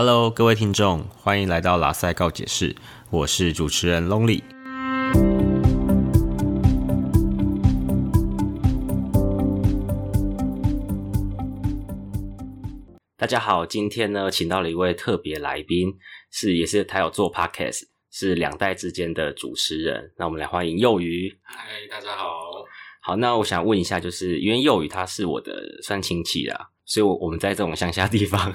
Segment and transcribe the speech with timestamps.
[0.00, 2.76] Hello，各位听众，欢迎来到拉塞告解室，
[3.10, 4.40] 我是主持人 Lonely。
[13.16, 15.92] 大家好，今天呢，请到了一位特别来宾，
[16.30, 20.12] 是也是他有做 Podcast，是两代之间的主持人。
[20.16, 21.36] 那我们来欢迎幼鱼。
[21.42, 22.28] 嗨，大家好。
[23.02, 28.52] 好，那我想问一下，就是因为幼鱼他是我的算亲戚啦，所以，我我们在这种乡下地方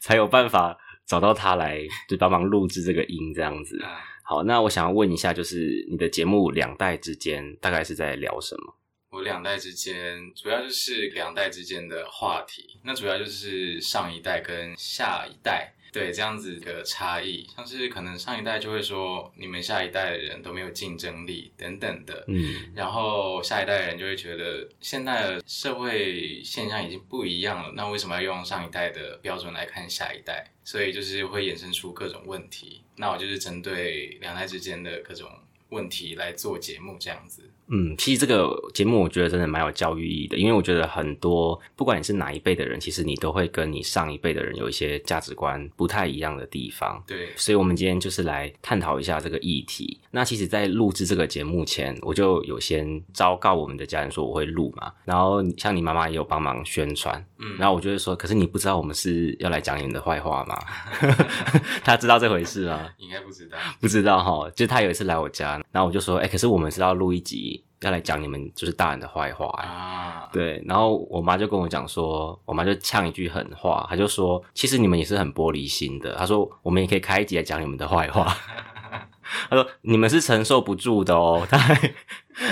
[0.00, 3.80] 才有办法找到他来，就帮忙录制这个音这样子。
[4.24, 8.74] 好，那我想要问一下，就是你的节目两代之间大概是在聊什么？
[9.10, 15.72] 我两代之间主要就是两代之间的话题，那主要就是上一代跟下一代。
[15.92, 30.52] 对这样子的差异，像是可能上一代就会说你们下一代的人都没有竞争力等等的，嗯，然后下一代人就会觉得现在的社会现象已经不一样了，那为什么要用上一代的标准来看下一代？
[30.64, 32.82] 所以就是会衍生出各种问题。
[32.96, 35.30] 那我就是针对两代之间的各种
[35.70, 37.42] 问题来做节目，这样子。
[37.70, 47.04] 嗯，其实这个节目我觉得真的蛮有教育意义的，因为我觉得很多不管你是哪一辈的人，其实你都会跟你上一辈的人有一些价值观不太一样的地方。
[47.06, 50.00] 对，所以我们今天就是来探讨一下这个议题。
[50.10, 60.58] 那其实，在录制这个节目前，我就有先昭告我们的家人说我会录嘛，然后像你妈妈也有帮忙宣传，嗯，然后我就会说，可是你不知道我们是要来讲你们的坏话吗？
[61.84, 62.88] 他知道这回事吗？
[62.96, 64.50] 应该不知道，不知道哈。
[64.56, 67.64] 就他有一次来我家，然后我就说，哎，可是我们是要录一集。
[67.82, 76.12] 要来讲你们就是大人的坏话啊，对，然后我妈就跟我讲说，我妈就呛一句狠话，她就说，其实你们也是很玻璃心的。
[76.16, 78.36] 她说，我们也可以开一集来讲你们的坏话。
[79.48, 81.46] 她说，你们是承受不住的哦。
[81.48, 81.94] 她还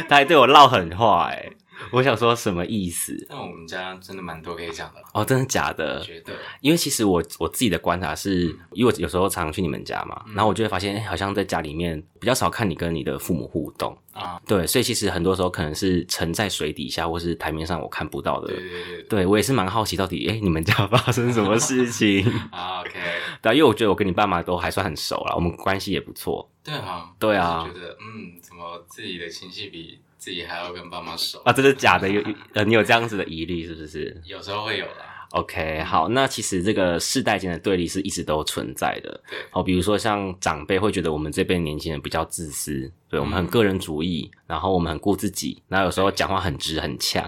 [0.08, 1.50] 她还对我唠狠话，哎。
[1.90, 3.26] 我想说什么意思？
[3.28, 6.00] 那我们家真的蛮多可以讲的哦，真的假的？
[6.00, 14.40] 觉得，因为其实我我自己的观察是，因为我有时候常常去你们家嘛，然后我就会发现，哎，好像在家里面比较少看你跟你的父母互动啊。
[14.46, 18.48] 对，所以其实很多时候可能是沉在水底下，或是台面上我看不到的。
[18.48, 22.92] 对对对，对我也是蛮好奇，到底哎，你们家发生什么事情 啊？OK，
[23.42, 26.48] 对，因为我觉得我跟你爸妈都还算很熟了，我们关系也不错。
[26.64, 30.00] 对啊，对啊，觉得嗯，怎么自己的亲戚比。
[30.26, 31.52] 自己还要跟爸妈熟啊？
[31.52, 32.08] 这是假的？
[32.08, 32.20] 有
[32.52, 34.20] 呃，你有这样子的疑虑是不是？
[34.24, 35.28] 有时候会有啦。
[35.30, 39.20] OK，好，那其实这个世代间的对立是一直都存在的。
[39.30, 47.24] 对，哦，比如说像长辈会觉得我们这辈年轻人比较自私，对我们很个人主义，然后我们很顾自己，然后有时候讲话很直很呛。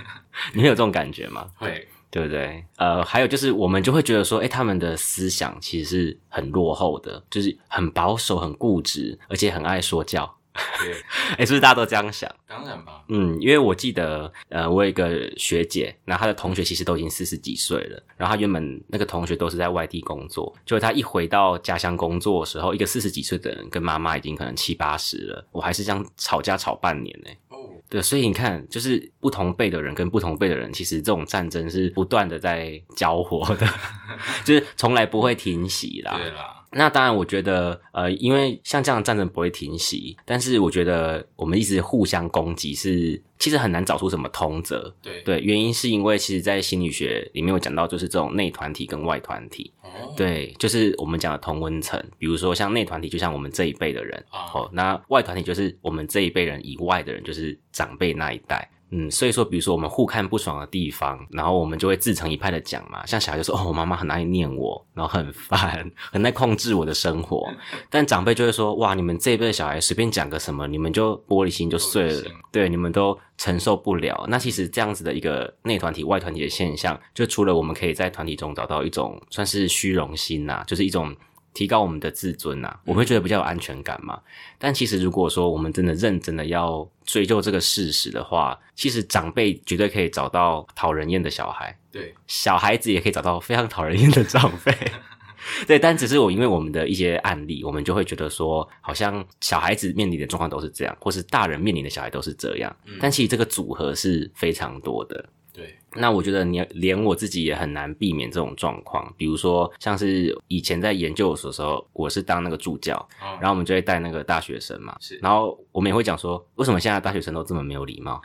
[0.52, 1.46] 你会有这种感觉吗？
[1.56, 2.62] 会，对不对？
[2.76, 10.33] 呃，还有就是我们就会觉得说，哎，他们的思想其实是很落后的，就是很保守、很固执，而且很爱说教。
[10.80, 10.94] 对，
[11.36, 12.30] 哎，是不是大家都这样想？
[12.46, 13.02] 当然吧。
[13.08, 27.30] 嗯，因为我记得，呃，我有一个学姐，然后她的同学其实都已经四十几岁了，然后她原本那个同学都是在外地工作，就她一回到家乡工作的时候，一个四十几岁的人跟妈妈已经可能七八十了，我还是这样吵架吵半年呢。
[27.48, 27.56] 哦，
[27.90, 33.66] 对，所以你看，就是不同辈的人跟不同辈的人，其实这种战争是不断的在交火的，
[34.44, 36.16] 就是从来不会停息啦。
[36.16, 36.60] 对啦。
[36.74, 44.94] 那当然，我觉得，呃，因为像这样的战争不会停息，但是我觉得我们一直互相攻击是，其实很难找出什么通则。
[45.02, 49.72] 对对，原因是因为其实，在心理学里面有讲到，就是这种内团体跟外团体。
[49.82, 50.12] 哦。
[50.16, 54.24] 对，就是我们讲的同温层，比如说像内团体，就像我们这一辈的人。
[54.32, 54.68] 哦。
[54.72, 58.68] 那外团体就是我们这一辈人以外的人，就是长辈那一代。
[58.96, 63.04] 嗯，所以说，比如说我们互看不爽的地方，然后我们就会自成一派的讲嘛。
[63.04, 67.52] 像小孩就说：“哦，我妈妈很爱念我，然后很烦，很爱控制我的生活。”
[67.90, 72.22] 但长辈就会说：“哇，你们这一辈的小孩随便讲个什么，你们就玻璃心就碎了，
[72.52, 81.12] 对，你们都承受不了。”那其实这样子的一个内团体、外团体的现象，就除了我们可以在团体中找到一种算是虚荣心呐，就是一种。
[81.54, 84.20] 提高我们的自尊呐，我会觉得比较有安全感嘛。
[84.58, 94.76] 但其实如果说我们真的认真的要追究这个事实的话，其实长辈绝对可以找到讨人厌的小孩，对，小孩子也可以找到非常讨人厌的长辈，
[95.66, 95.78] 对。
[95.78, 102.76] 但只是我因为我们的一些案例，我们就会觉得说，好像小孩子面临的状况都是这样，或是大人面临的小孩都是这样。
[103.00, 105.24] 但其实这个组合是非常多的。
[105.54, 109.14] 对，那我觉得你连我自己也很难避免这种状况。
[109.16, 113.08] 比如说，像是以前在研究所的时候，我是当那个助教，
[113.40, 118.20] 然后我们就会带那个大学生嘛，是，然后我们也会讲说，为什么现在大学生都这么没有礼貌？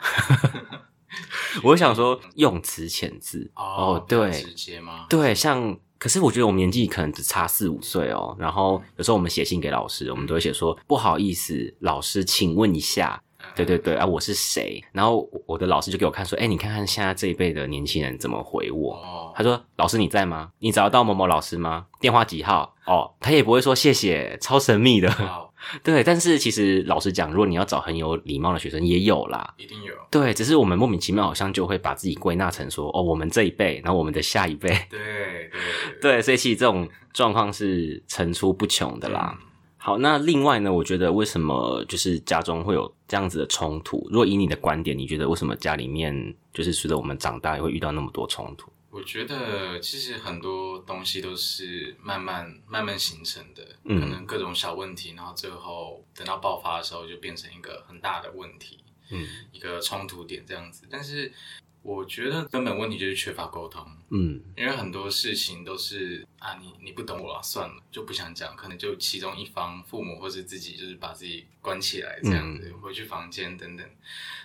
[1.62, 5.06] 我想说，用词遣字哦，对，直接吗？
[5.08, 8.36] 对，像，可是我觉得我们年纪可能只差四五岁哦。
[8.40, 13.22] 然后有时候我们写信给老师，我们都会写说，不好意思，老师，请问一下。
[13.54, 14.82] 对对对啊，我是谁？
[14.92, 19.32] 然后我的老师就给我看说，哎，你看看现在这一辈的年轻人怎么回我。
[19.36, 20.50] 他说：“老师你在吗？
[20.58, 21.86] 你找得到某某老师吗？
[22.00, 22.74] 电话几号？
[22.86, 25.10] 哦，他也不会说谢谢，超神秘的。
[25.84, 29.94] 对，但是其实老实讲，如果你要找很有礼貌的学生，也有啦，一定有。
[30.10, 34.68] 对，只是我们莫名其妙好像就会把自己归纳成说，哦，我们这一辈，然后我们的下一辈。
[34.88, 35.50] 对对
[36.00, 39.38] 对，所以其实这种状况是层出不穷的啦。”
[39.82, 40.70] 好，那另外呢？
[40.70, 44.06] 我觉得为什么就是家中会有这样子的冲突？
[44.10, 48.70] 如果以你的观点，你觉得为什么家里面就是随着我们长大也会遇到那么多冲突？
[48.90, 60.86] 我觉得其实很多东西都是慢慢慢慢形成的，可能各种小问题，然后最后等到爆发的时候就变成一个很大的问题，嗯，一个冲突点这样子。
[60.90, 61.32] 但是。
[61.82, 73.86] 我觉得根本问题就是缺乏沟通，嗯，因为很多事情都是啊，你你不懂我了，算了，就不想讲，可能就其中一方父母或是自己就是把自己关起来这样子，回去房间等等，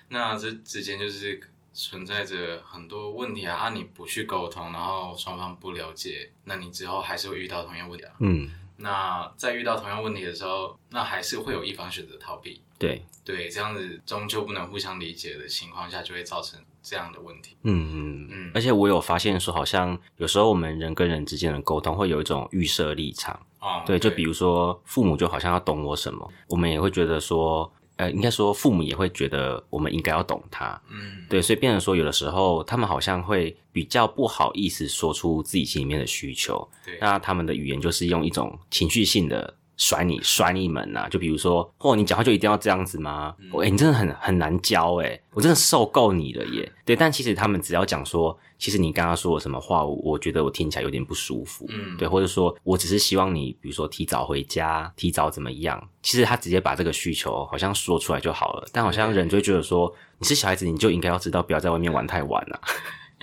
[0.07, 1.41] 那这之间就是
[1.73, 13.03] 存在着很多问题啊，啊，你不去沟通，然后双方不了解，那你之后还是会遇到同样问题啊，嗯，那在遇到同样问题的时候，那还是会有一方选择逃避，对。
[13.25, 16.63] 对，这样子终究不能互相理解的情况下，就会造成。
[16.85, 39.55] 这样的问题，嗯嗯嗯，而且我有发现说，好像有时候我们人跟人之间的沟通会有一种预设立场，啊，对，就比如说父母就好像要懂我什么，我们也会觉得说，呃，应该说父母也会觉得我们应该要懂他，嗯，对，所以变成说有的时候他们好像会比较不好意思说出自己心里面的需求，对，那他们的语言就是用一种情绪性的。
[39.77, 41.07] 甩你甩你们呐！
[41.09, 43.35] 就比如说，哦，你讲话就一定要这样子吗？
[43.61, 46.71] 哎，你真的很很难教哎，我真的受够你了耶。
[46.85, 51.65] 对，但其实他们只要讲说，其实你刚刚说了什么话，我觉得我听起来有点不舒服。
[51.69, 55.81] 嗯，对，或者说我只是希望你，比如说提早回家，提早怎么样？
[56.01, 62.61] 其实他直接把这个需求好像说出来就好了，但好像人就会觉得说，你是小孩子，你就应该要知道，不要在外面玩太晚了。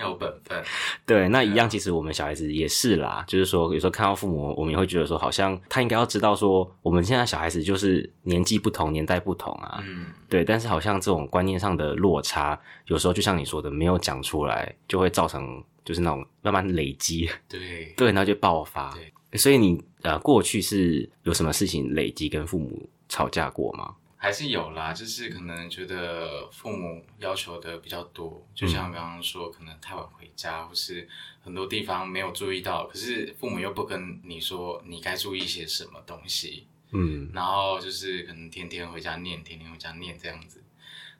[0.03, 0.63] 有本分，
[1.05, 3.23] 对，那一样，其实我们小孩子也是啦。
[3.27, 9.83] 就是说，有时候看到父母，我们也会觉得说，好像他应该要知道说，我们现在小孩子就是年纪不同，年代不同啊。
[9.87, 10.43] 嗯，对。
[10.43, 17.29] 但是好像这种观念上的落差，有时候就像你说的，没有讲出来，就会造成就是那种慢慢累积。
[17.47, 18.91] 对 对，然后就爆发。
[19.31, 23.95] 对，所以你呃，过去是有什么事情累积跟父母吵架过吗？
[24.23, 31.05] 还是有啦，就是可能觉得父母要求的比较多，就像刚刚说，可能太晚回家，或是
[31.41, 40.63] 很多地方没有注意到，可是父母又不跟你说你该注意些什么东西，嗯，然后就是可能天天回家念，天天回家念这样子，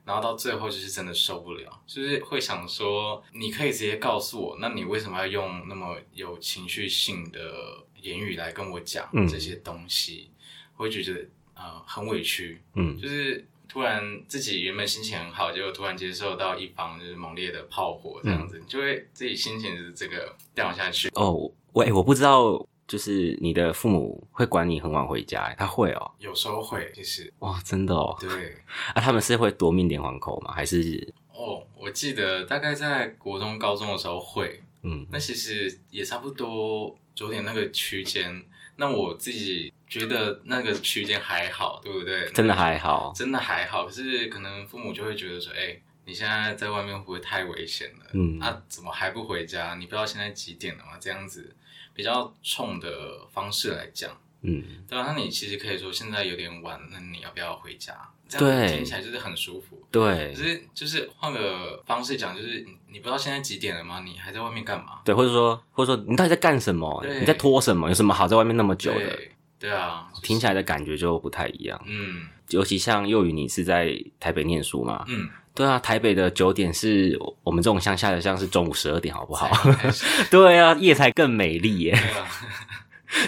[0.06, 10.30] 然后到最后就是真的受不了，就是会想说，你可以直接告诉我，那你为什么要用那么有情绪性的言语来跟我讲这些东西？
[10.76, 11.28] 会觉得。
[11.64, 21.08] 呃，很委屈，嗯，就是突然自己原本心情很好，结果突然接受到一方就是猛烈的炮火这样子，就会自己心情是这个掉下去。
[21.14, 28.28] 哦，喂，我不知道，就是你的父母会管你很晚回家，他会哦，有时候会，其实哇，真的哦，对，
[28.94, 30.52] 啊，他们是会夺命连环扣吗？
[30.52, 31.14] 还是？
[31.32, 38.44] 哦，我记得大概在国中、高中的时候会，嗯，那其实也差不多九点那个区间。
[38.76, 42.28] 那我自己觉得那个区间还好，对不对？
[42.32, 43.86] 真的还好，真的还好。
[43.86, 48.06] 可是可能父母就会觉得说，哎，你现在在外面会不会太危险了？
[48.12, 49.74] 嗯，那怎么还不回家？
[49.76, 50.92] 你不知道现在几点了吗？
[51.00, 51.54] 这样子
[51.92, 54.10] 比较冲的方式来讲，
[54.42, 55.04] 嗯，对吧？
[55.08, 57.94] 那你其实可以说现在有点晚，那你要不要回家？
[58.26, 59.80] 这样听起来就是很舒服。
[59.92, 64.02] 对，可是就是换个方式讲，就是你不知道现在几点了吗？
[64.04, 65.00] 你还在外面干嘛？
[65.04, 67.04] 对，或者说或者说你到底在干什么？
[67.20, 67.86] 你在拖什么？
[67.88, 69.18] 有什么好在外面那么久的？
[69.64, 71.82] 对啊，听起来的感觉就不太一样。
[71.86, 75.02] 嗯，尤其像幼宇，你是在台北念书嘛？
[75.08, 79.50] 嗯，对啊，台北的九点是我们这种乡下的，像是中午十二点，好不好？
[80.30, 81.98] 对啊，夜才更美丽耶。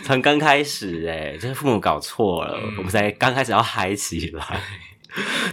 [0.02, 4.60] 才 刚开始哎，这是父母搞错了，我们才刚开始要嗨起来。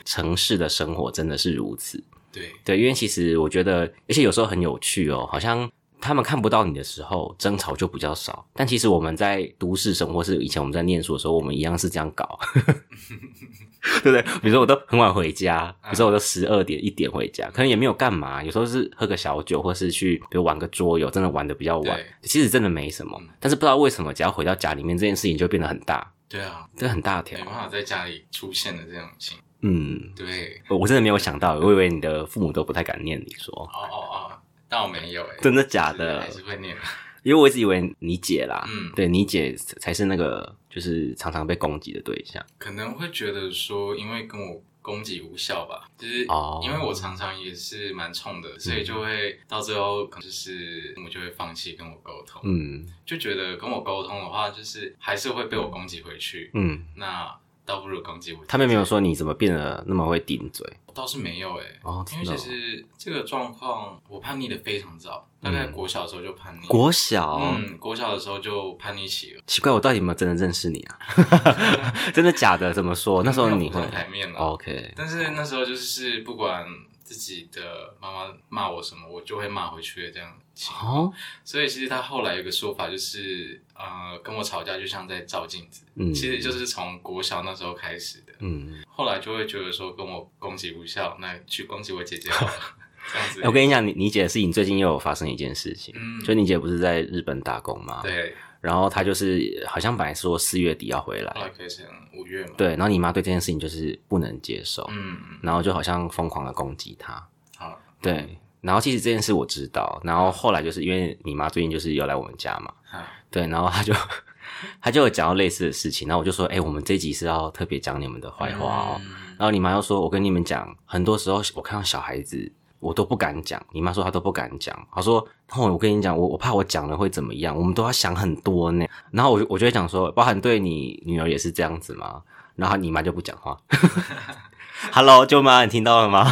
[0.03, 5.71] 城市的生活真的是如此，对对，因为其实我觉得，而且有时候很有趣哦，好像
[6.03, 8.45] 他们看不到你的时候，争吵就比较少。
[8.53, 12.38] 但其实我们在都市生活，是以前我们在念书的时候，我们一样是这样搞，
[14.03, 14.22] 对不对？
[14.41, 23.19] 比如说我都很晚回家，比如说我都十二点一点回家，可能也没有干嘛，有时候是喝个小酒，或是去比如玩个桌游，真的玩的比较晚，其实真的没什么。
[23.39, 26.13] 但是不知道为什么，只要回到家里面，这件事情就变得很大。
[26.27, 29.38] 对啊，这很大条，没办法在家里出现的这种情。
[29.65, 33.53] 嗯，对，我真的没有想到，我以为你的父母都不太敢念你说。
[33.55, 34.31] 哦哦哦，
[34.73, 36.19] 但我没有哎，真的假的？
[36.19, 36.75] 还是会念，
[37.21, 42.43] 因为我一直以为你姐啦，嗯，对你姐才是那个就是常常被攻击的对象。
[42.57, 46.59] 可能会觉得说，因为跟我攻击无效吧，就是哦。
[46.63, 52.83] 因为我常常也是蛮冲的，所以就会到最后可能就是我就会放弃跟我沟通，嗯。
[53.05, 57.31] 就觉得跟我沟通的话，就是还是会被我攻击回去，嗯，那
[57.65, 58.39] 倒不如攻击我。
[58.48, 67.39] 他们没有，说你怎么变得那么会顶嘴倒是没有哎、哦，因为其实这个状况我叛逆的非常早，大概国小的时候就叛逆，国小。
[67.39, 71.00] 嗯国小的时候就叛逆期了，奇怪，我到底有没有真的认识你啊？
[72.13, 72.72] 真的假的？
[72.72, 73.24] 怎么说？
[73.24, 74.39] 那时候你会哦没有浮上台面了。
[74.39, 74.93] OK？
[74.96, 76.63] 但是那时候就是不管
[77.03, 81.05] 自己的妈妈骂我什么，我就会骂回去的这样情况。
[81.05, 88.33] 哦，所以其实他后来有一个说法，就是呃，跟我吵架就像在照镜子，嗯，其实就是从国小那时候开始的。
[88.39, 92.53] 嗯，后来就会觉得说跟我攻击无效，那去攻击我姐姐好了，
[93.13, 93.41] 这样子。
[93.45, 102.53] 我跟你讲，你你姐的事情最近又有发生一件事情，嗯就你姐不是在日本打工吗？，对，然后他就是好像本来说四月底要回后来，来可以成五月嘛。
[102.55, 107.27] 对，然后你妈对这件事情就是不能接受，嗯，然后就好像疯狂的攻击他，
[107.58, 113.93] 好，对，然后其实这件事我知道，然后后来就是因为你妈最近就是要来我们家嘛，好，对，然后他就
[114.79, 119.12] 他就有讲到类似的事情，然后我就说，哎、我们这集是要特别讲你们的坏话哦，嗯。
[119.38, 122.50] 然后你妈又说，我跟你们讲，很多时候我看到小孩子。
[122.83, 124.87] 我都不敢讲，你妈说她都不敢讲。
[124.93, 125.25] 她说
[125.55, 132.21] ：“哦，我跟你讲，我我怕我讲了会怎么样，我们都要想很多呢。”然后我就我就会讲说，包含对你女儿也是这样子吗？
[132.55, 133.57] 然后你妈就不讲话。
[134.91, 136.31] Hello，舅妈，你听到了吗？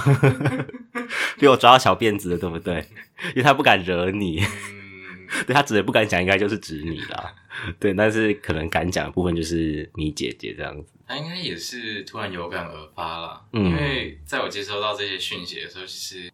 [1.39, 2.85] 被我抓到小辫子了，对不对？
[3.29, 7.33] 因为她不敢惹你，嗯， 对她指的不敢讲，应该就是指你啦。
[7.79, 10.91] 对，但是可能敢讲的部分就是你姐姐这样子。
[11.07, 13.41] 他应该也是突然有感而发啦。
[13.51, 16.30] 嗯因为在我接收到这些讯息的时候，其实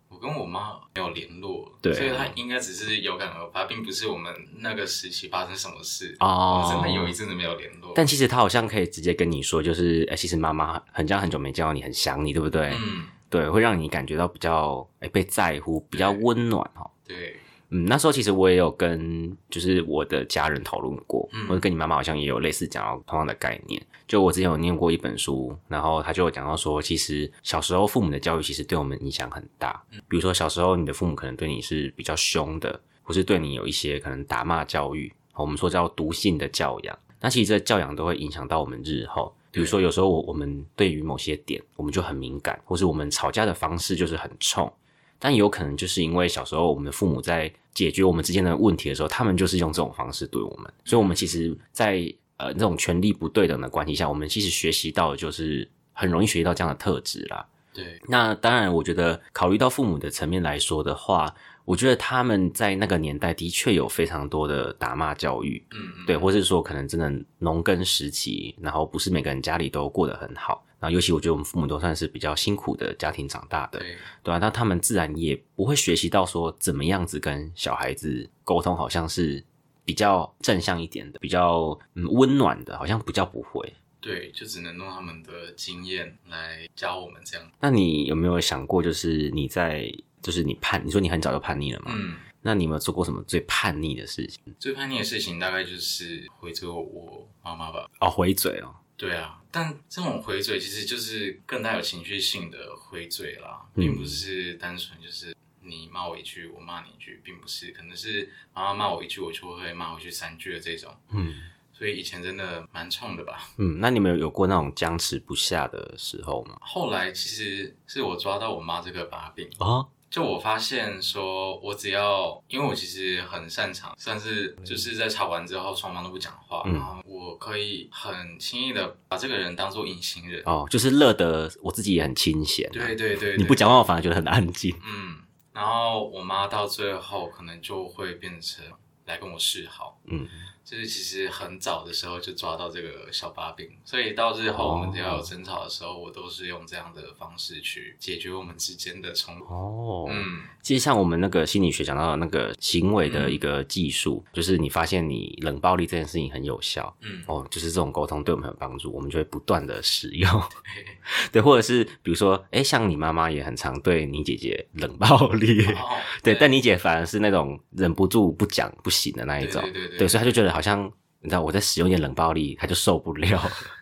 [0.95, 6.15] 没有联络，对所以他应该只是有感而发，并不是我们那个时期发生什么事。
[6.19, 12.73] 哦我真的有一阵子没有联络，但其实他好像可以直接跟你说，就是哎、其实妈妈很像很久没见到你，很想你，对不对？
[12.79, 16.89] 嗯，对，会让你感觉到比较哎、被在乎，比较温暖哦。
[17.07, 23.86] 对，嗯，那时候其实我也有跟就是我的家人讨论过，嗯或者跟你妈妈好像也有类似讲到同样的概念。
[24.07, 29.83] 就我之前有念过一本书，然后他就有讲到说，其实小时候父母的教育其实对我们影响很大。
[30.07, 36.97] 比如说小时候你的父母可能对你是比较凶的，或是对你有一些可能打骂教育，我们说叫毒性的教养。
[37.19, 39.33] 那其实这教养都会影响到我们日后。
[39.51, 44.71] 比如说有时候我我们对于某些点我们就很敏感，或是我们吵架的方式就是很冲。
[45.19, 52.01] 但有可能就是因为小时候我们的父母在解决我们之间的问题的时候，他们就是用这种方式对我们，所以我们其实在，
[52.38, 57.45] 呃这种权力不对等的关系下，我们其实学习到的就是很容易学习到这样的特质啦。
[57.74, 61.31] 对，那当然，我觉得考虑到父母的层面来说的话，
[61.63, 79.43] 我觉得他们在那个年代的确有非常多的打骂教育，嗯嗯，对，或是说可能真的农耕时期，然后不是每个人家里都过得很好，然后尤其我觉得我们父母都算是比较辛苦的家庭长大的，对，对啊，那他们自然也不会学习到说怎么样子跟小孩子沟通，好像是
[79.84, 83.74] 比较正向一点的，比较嗯温暖的，好像比较不会。
[84.00, 87.51] 对，就只能用他们的经验来教我们这样。
[87.60, 89.91] 那你有没有想过，就是你在
[90.22, 91.91] 就是你叛，你说你很早就叛逆了嘛？
[91.96, 94.39] 嗯，那你有没有做过什么最叛逆的事情？
[94.60, 97.89] 最叛逆的事情大概就是回嘴我妈妈吧。
[98.00, 110.92] 哦，回嘴哦，对啊，但这种回嘴其实就是更带有情绪性的回嘴啦，嗯并不是单纯就是你骂我一句，我骂你一句，并不是，可能是妈妈骂我一句，我就会骂回去三句的这种。
[111.12, 111.36] 嗯
[111.77, 113.51] 所以以前真的蛮冲的吧。
[113.58, 116.58] 嗯，那你们有有过那种僵持不下的时候吗？
[116.60, 130.41] 后来其实是我抓到我妈这个把柄，哦，就我发现说，我只要因为我其实很擅长，算是就是在吵完之后双方都不讲话，嗯然后我可以很轻易的把这个人当做隐形人。
[130.45, 134.73] 哦，就是乐得我自己也很清闲、啊，对对对对你不讲话，我反而觉得很安静。
[134.85, 135.17] 嗯，
[135.51, 138.63] 然后我妈到最后可能就会变成
[139.05, 140.25] 来跟我示好，嗯，
[140.69, 149.45] 就是其实很早的时候就抓到这个小把柄，所以到日后我们只要有争吵的时候，我都是用这样的方式去解决我们之间的冲突。
[149.45, 157.24] 哦，嗯，其实像我们那个心理学讲到的那个行为的一个技术，就是你发现你冷暴力这件事情很有效，嗯。
[157.25, 160.29] 哦，就是这种沟通对我们很有帮助，我们就会不断的使用，
[161.31, 169.97] 对，或者是比如说，哎，像你妈妈也很常对你姐姐冷暴力， 哦，对，但你姐反而是那种忍不住不讲不行的那一种，对对对。
[170.00, 170.83] 对所以她就觉得好像
[171.21, 173.41] 你知道我在使用一点冷暴力，她就受不了。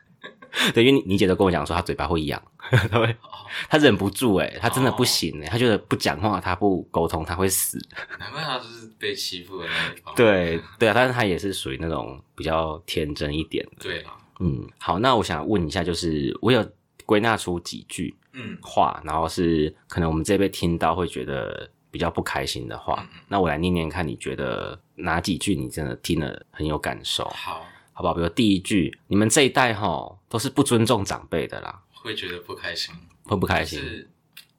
[0.73, 2.41] 对，因为你你姐都跟我讲说她嘴巴会痒，
[2.89, 7.77] 她会哦她忍不住哎、她真的不行哎、她觉得不讲话，她不沟通，她会死。
[8.19, 10.13] 难怪她就是被欺负的那一方。
[10.15, 13.71] 对对啊，但是她也是属于那种比较天真一点的。
[13.79, 16.65] 对啊，嗯，好，那我想问一下，就是我有
[17.05, 23.07] 归纳出几句嗯话，然后是可能我们这辈听到会觉得比较不开心的话。
[23.27, 27.25] 那我来念念看，你觉得哪几句你真的听了很有感受？
[27.29, 28.13] 好，好不好？
[28.13, 33.79] 比如第一句，你们这一代哈都是不尊重长辈的啦，会觉得不开心，会不开心？
[33.79, 34.09] 是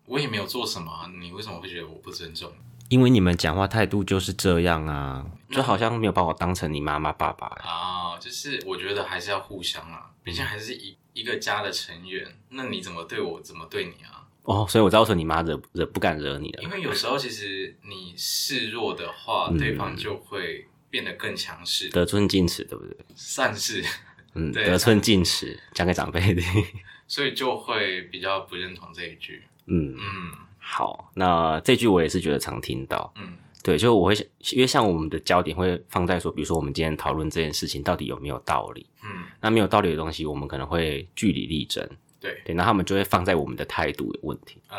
[0.06, 2.50] 我也没有做什么啊，你为什么会觉得我不尊重？
[2.88, 7.46] 因为你们讲话态度就是这样啊，就好像没有把我当成你妈妈爸爸。
[7.48, 14.24] 啊，就是我觉得还是要互相啊，毕竟还是一一个家的成员，那你怎么对我，怎么对你啊？
[14.44, 16.70] 哦，所以我知道说你妈惹惹不敢惹你了因。
[16.70, 22.96] 为有时候其实你示弱的话，嗯对方就会变得更强势，得寸进尺，对不对？
[23.14, 23.84] 算是，
[24.32, 26.64] 嗯，得寸进尺，讲给长辈听。
[27.06, 29.42] 所以就会比较不认同这一句。
[29.66, 33.12] 嗯，嗯好，那这句我也是觉得常听到。
[33.16, 34.14] 嗯对，就我会，
[34.52, 38.86] 因为像我们的焦点会放在说，比如说我们今天讨论这件事情到底有没有道理。
[39.04, 41.86] 嗯，那没有道理的东西，我们可能会据理力争。
[42.18, 44.62] 对，对，那他们就会放在我们的态度的问题。
[44.70, 44.78] 嗯，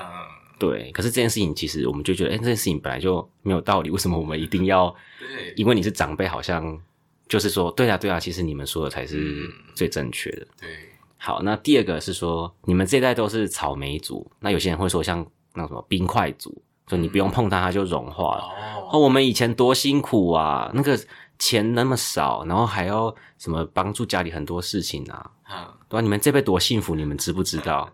[0.60, 4.94] 对，可是这件事情其实我们就觉得，哎、这件事情本来就没有道理，为什么我们一定要？
[5.20, 6.80] 对，因为你是长辈，好像
[7.28, 10.48] 就是说，对啊，对啊，其实你们说的才是嗯最正确的。
[10.60, 10.70] 对，
[11.18, 18.44] 好，那第二个是说，你们这一代都是草莓族，那有些人会说像那什么冰块族，就你不用碰它，它就融化了。
[18.44, 21.00] 哦，哦，我们以前多辛苦啊，那个
[21.38, 27.88] 钱那么少，然后还要什么帮助家里很多事情啊，嗯，对吧、你们这辈多幸福，你们知不知道？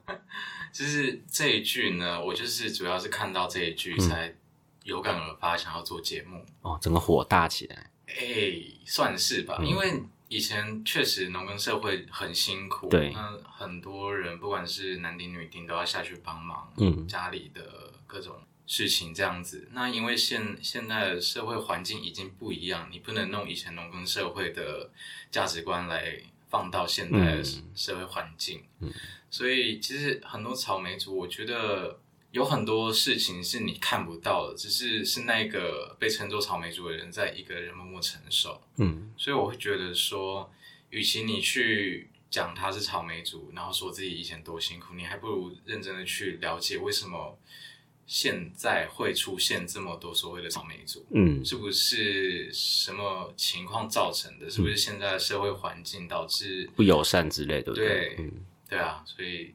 [0.73, 4.35] 就是这一句呢，我就是主要是看到这一嗯句才
[4.83, 6.43] 有感而发，想要做节目。
[6.61, 7.91] 哦，整个火大起来。
[8.07, 8.51] 哎、
[8.85, 19.69] 算是吧，嗯因为以前确实农耕社会很辛苦，对那很多人不管是男丁女丁都要下去帮忙，嗯家里的各种事情这样子。
[19.71, 24.89] 那因为现现在的社会环境已经不一样，你不能弄以前农耕社会的
[25.29, 26.19] 价值观来
[26.53, 27.71] 放到现在的嗯。
[27.73, 28.93] 社会环境，嗯。
[29.31, 38.61] 所以其实很多草莓族，我觉得有很多事情是你看不到的，只是是那个被称作草莓族的人在一个人默默承受。
[38.77, 39.11] 嗯。
[39.17, 40.53] 所以我会觉得说，
[40.91, 47.35] 与其你去讲他是草莓族，然后说自己以前多辛苦，你还不如认真的去了解为什么
[48.05, 51.05] 现在会出现这么多所谓的草莓族。
[51.11, 54.49] 嗯是不是什么情况造成的？
[54.49, 56.69] 是不是现在的社会环境导致？
[56.75, 57.87] 不友善之类，对不对？
[57.87, 58.31] 对嗯，
[58.69, 59.53] 对啊，所以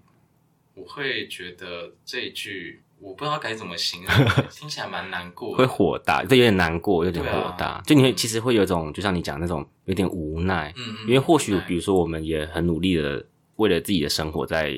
[0.74, 4.12] 我会觉得这一句我不知道该怎么形容，
[4.50, 5.66] 听起来蛮难过会。
[5.66, 7.80] 火大，对，有点难过，有点火大。
[7.86, 13.24] 就你会其实会有一种，就像你讲那种有点无奈，嗯，嗯因为或许比如说我们也很努力的
[13.56, 14.70] 为了自己的生活在，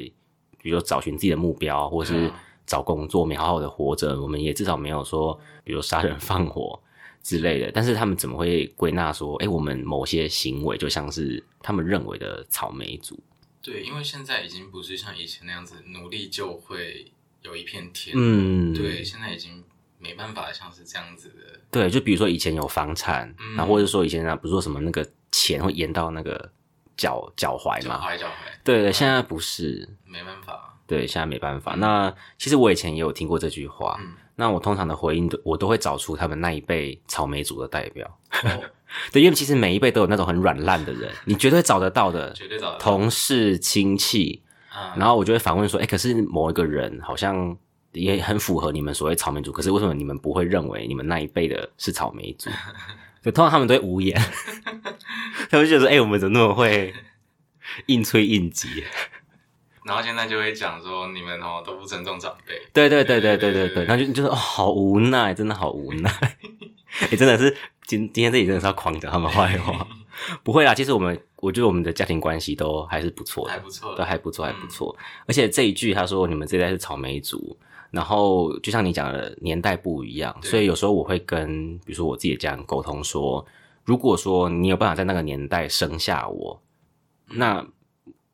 [0.60, 2.30] 比如说找寻自己的目标，或是
[2.70, 6.80] 找工作，没好好的活着，我们也至少没有说，比如杀人放火
[7.20, 7.72] 之类的。
[7.72, 13.18] 但是他们怎么会归纳说，哎，我们某些行为就像是他们认为的草莓族？
[13.60, 17.10] 对，因为现在已经不是像以前那样子，努力就会
[17.42, 18.14] 有一片天。
[18.16, 19.64] 嗯，对，现在已经
[19.98, 21.58] 没办法像是这样子的。
[21.72, 26.52] 对，就比如说以前有房产，嗯然后或者说以前啊，不是说什么那个钱会延到那个
[26.96, 28.00] 脚脚踝脚嘛？
[28.00, 28.30] 踝脚踝，
[28.62, 30.69] 对对，现在不是，没办法。
[30.90, 31.76] 对，现在没办法。
[31.76, 38.18] 那其实我以前也有听过这句话，嗯，那我通常的回应我都会找出他们那一辈草莓族的代表。
[38.42, 38.60] 哦
[39.12, 42.78] 对，因为其实每一辈都有那种很软烂的人，你绝对找得到的，绝对找得到。
[42.80, 44.42] 同事、亲戚。
[44.68, 47.56] 啊，然后我就会反问说，哎，可是某一个人好像
[47.92, 52.50] 也很符合你们所谓草莓族，可是为什么你们不会认为你们那一辈的是草莓族？
[53.22, 54.20] 就，通常他们都会无言，
[55.50, 56.94] 他们就觉得说，哎，我们怎么那么会
[57.86, 58.84] 硬吹硬挤？
[59.84, 62.60] 然后现在就会讲说你们哦都不尊重长辈。
[62.72, 66.10] 对对对对对对对，然后就就是哦，好无奈，真的好无奈。
[67.10, 69.86] 你、真的是今今天这里真的是要狂讲他们坏话，
[70.42, 70.74] 不会啦。
[70.74, 74.94] 其实我们我觉得我们的家庭关系都还是不错的，还不错都还不错，还不错。
[75.26, 77.56] 而且这一句他说你们这一代是草莓族，
[77.92, 83.46] 然后就像你讲的年代不一样，所以有时候我会跟比如说我自己的家人沟通说，
[83.84, 86.60] 如果说你有办法在那个年代生下我，
[87.28, 87.64] 那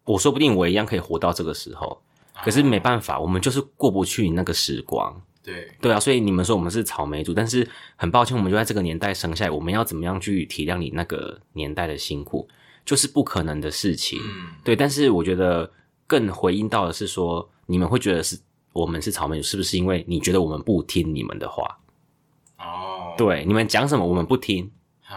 [0.06, 2.00] 我说不定我一样可以活到这个时候。
[2.42, 5.22] 可是没办法，我们就是过不去那个时光。
[5.42, 7.66] 对，对啊，所以你们说我们是草莓族，但是
[7.96, 12.46] 很抱歉，我们就在这个年代生下来，我们要怎么样去体谅你那个年代的辛苦，
[12.84, 14.20] 就是不可能的事情。
[14.22, 15.70] 嗯，对，但是我觉得
[16.06, 18.38] 更回应到的是说，你们会觉得是
[18.72, 21.78] 我们是草莓族，是不是因为你觉得我们不听你们的话？
[22.58, 24.70] 哦，对，你们讲什么我们不听，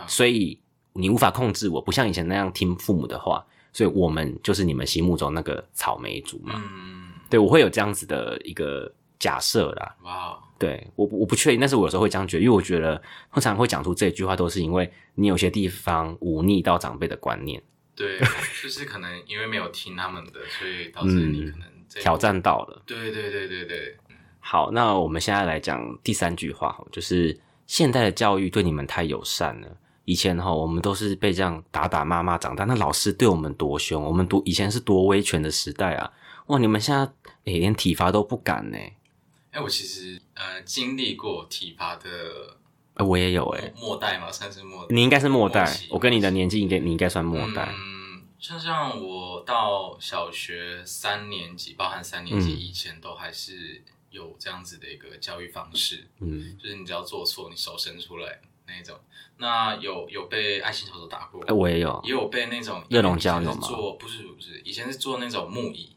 [0.07, 0.61] 所以
[0.93, 6.53] 你无法控制我，不像以前那样听父母的话，所以我们就是你们心目中那个草莓族嘛。
[6.55, 9.95] 嗯，对，我会有这样子的一个假设啦。
[10.03, 13.01] 哇，对我我不确定，但是我有时候会这样觉得，因为我觉得
[13.31, 17.61] 通常会讲出这句话，都是因为你有些地方忤逆到长辈的观念。
[17.95, 18.17] 对，
[18.63, 22.81] 就是可能因为没有听他们的，所以导致你可能挑战到了。
[22.85, 23.97] 对对对对对。
[24.39, 29.67] 好，那我们现在来讲第三句话，就是现代的教育对你们太友善了。
[30.05, 36.11] 以前哈，我们都是被这样打打骂骂长大，那老师对我们多凶，我们多以前是多威权的时代啊！
[36.47, 37.01] 哇，你们现在
[37.43, 38.77] 诶连体罚都不敢呢。
[39.51, 42.57] 哎，我其实呃经历过体罚的，
[42.95, 47.71] 哎，我也有哎，末代嘛，算是末，你应该是末代，我跟你的年纪应该你应该算末代。
[47.71, 58.39] 嗯，像像我到小学三年级，包含三年级以前，都还是有这样子的一个教育方式，嗯，就是你只要做错，你手伸出来。
[58.77, 58.95] 那种，
[59.37, 63.67] 那有有被爱心小手打过，哎，我也有，也有被那种热熔胶有吗？
[63.67, 65.95] 做不是不是，以前是做那种木椅，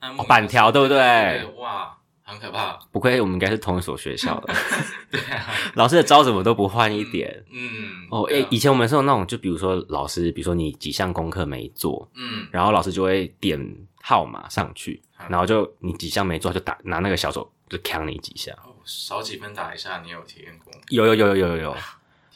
[0.00, 1.44] 那板条对不对？
[1.56, 2.78] 哇，很可怕。
[2.90, 4.54] 不愧我们应该是同一所学校的，
[5.10, 7.44] 对啊，老师的招怎么都不换一点？
[7.50, 13.58] 嗯，哦，哎，以前我们是有那种，就比如说老师，比如说你几项功课没做，嗯，然后老师就会点
[14.02, 18.52] 号码上去，然后就你几项没做，就打拿那个小手就扛你几下，
[18.84, 20.72] 少几分打一下，你有体验过？
[20.90, 21.76] 有有有有有有有。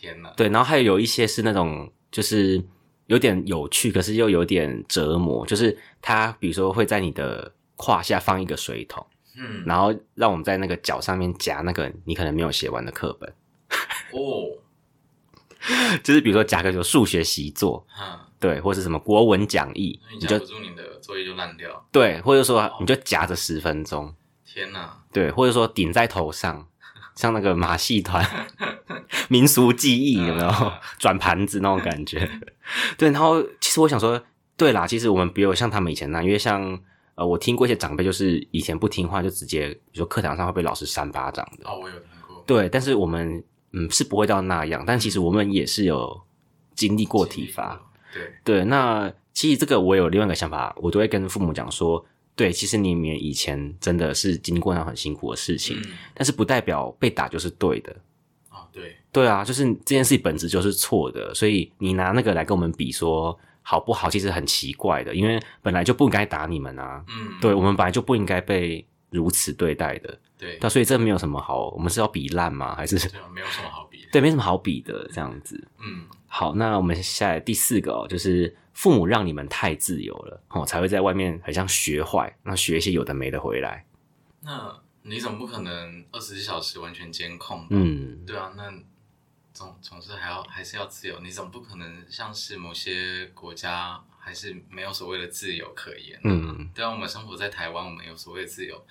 [0.00, 0.32] 天呐！
[0.34, 2.62] 对，然后还有有一些是那种，就是
[3.06, 5.44] 有点有趣，可是又有点折磨。
[5.44, 13.30] 就是他，比如说会在你的胯下放一个水桶，嗯，然后让我们在那个脚上面夹那个你可能没有写完的课本。
[14.12, 14.48] 哦，
[16.02, 21.86] 就是比如说夹个有数学习作，嗯，对，或者什么国文讲义，你夹不住你的作业就烂掉。
[21.92, 24.14] 对，或者说你就夹着十分钟。
[24.46, 24.94] 天呐！
[25.12, 26.66] 对，或者说顶在头上。
[27.20, 28.24] 像那个马戏团
[29.28, 30.50] 民俗技艺有没有
[30.98, 32.28] 转盘子那种感觉？
[32.96, 34.20] 对，然后其实我想说，
[34.56, 36.80] 对啦，其实我们不有像他们以前那，因为像
[37.16, 41.68] 呃，我听过一些长辈，就是以前不听话就直接，比如说课堂上会被老师扇巴掌的。
[41.68, 42.42] 哦，我有听过。
[42.46, 46.22] 对，但是我们嗯是不会到那样，但其实我们也是有
[46.74, 47.80] 经历过体罚。
[48.14, 52.04] 对对，那其实这个我有另外一个想法，我都会跟父母讲说。
[52.40, 55.76] 对，其实你们以前真的是经过那很辛苦的事情，
[56.14, 57.94] 但是不代表被打就是对的
[58.48, 58.64] 啊。
[58.72, 67.05] 对，对啊，就是这件事本质就是错的，所以你拿那个来跟我们比说好不好，其实很奇怪的，因为本来就不应该打你们啊。
[67.09, 70.18] 嗯，对我们本来就不应该被如此对待的。
[70.38, 72.74] 对，那所以这没有什么好，我们是要比烂吗？
[72.74, 72.96] 还是
[73.35, 73.98] 没有什么好比？
[74.11, 75.62] 对，没什么好比的这样子。
[75.81, 78.57] 嗯，好，那我们下来第四个哦，就是。
[78.72, 83.85] 父母让你们太自由了，哦，才会在外面很像学坏，那学一些有的没的回来。
[84.40, 88.72] 那你总不可能二十四小时完全监控，嗯，对啊，那
[89.52, 98.83] 总总是还要还是要自由，你总不可能像是某些国家还是没有所谓的自由可言，嗯，对啊，我们生活在台湾，我们有所谓的自由，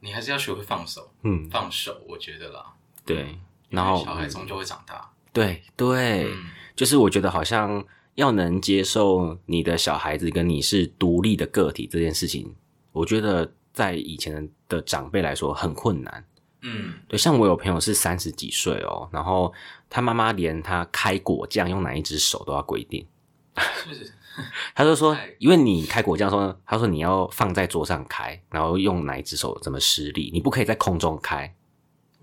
[0.00, 2.72] 你还是要学会放手，嗯，放手，我觉得啦，
[3.04, 3.38] 对，
[3.68, 6.34] 然后小孩终究会长大，对对，
[6.74, 7.84] 就是我觉得好像。
[8.18, 12.52] 要能接受你的小孩子跟你是独立的个体这件事情，
[12.90, 16.24] 我觉得在以前的长辈来说很困难。
[16.62, 19.54] 嗯，对，像我有朋友是三十几岁哦，然后
[19.88, 23.06] 他妈妈连他开果酱用哪一只手都要规定。
[24.74, 31.54] 他就说， 因为你开果酱说，他说你要放在桌上开，然后用哪一只手怎么施力，你不可以在空中开。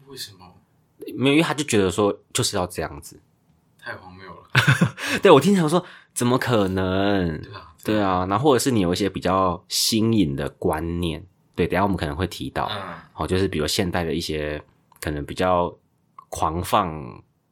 [0.07, 0.39] 为什么？
[1.15, 3.17] 没有，因为他就觉得说就是要这样子。
[3.85, 4.49] 太荒谬了，
[5.21, 7.39] 对我听起来说怎么可能？
[7.39, 12.67] 对啊，对啊，然后或者是你有一些比较新颖的观念，对，等下我们可能会提到，
[13.13, 14.59] 好，就是比如现代的一些
[14.99, 15.71] 可能比较
[16.29, 16.91] 狂放，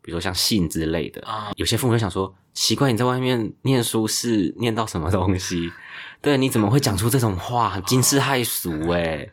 [0.01, 5.71] 比如说像性之类的啊，有些父母想说，奇怪，你在外面念书是念到什么东西？
[6.19, 8.89] 对，你怎么会讲出这种话，惊世骇俗？
[8.89, 9.29] 哎，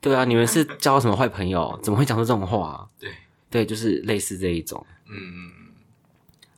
[0.00, 1.78] 对啊，你们是交什么坏朋友？
[1.80, 2.88] 怎么会讲出这种话？
[2.98, 3.12] 对，
[3.48, 5.59] 对，就是类似这一种，嗯。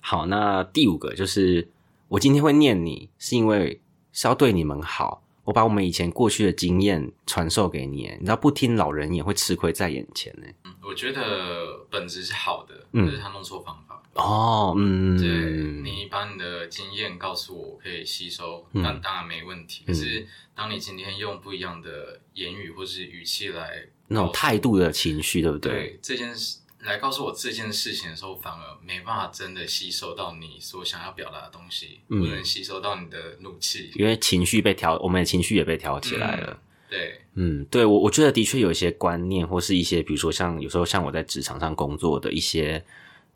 [0.05, 1.69] 好，那第五个就是
[2.09, 3.81] 我今天会念你，是因为
[4.12, 5.23] 是要对你们好。
[5.45, 10.47] 我把我们以前过去的经验传授给你，你知道不听老人言会吃亏在眼前呢。
[10.65, 14.01] 嗯，我觉得本质是好的，就是他弄错方法。
[14.15, 19.83] 哦，嗯，对你把你的经验告诉我，可以吸收，那当然没问题。
[19.87, 25.73] 可是当你今天用不一样的言语或是语气来，那种态度的情绪，对不对？
[25.73, 26.59] 对这件事。
[26.83, 36.59] 来告诉我这件事情的时候，反而没办法真的吸收到你所想要表达的东西，不能吸收到你的怒气，因为情绪被调，我们的情绪也被调起来了。
[36.90, 42.85] 对，嗯，对我我觉得的确有一些观念，或是一些比如说像有时候像我在职场上工作的一些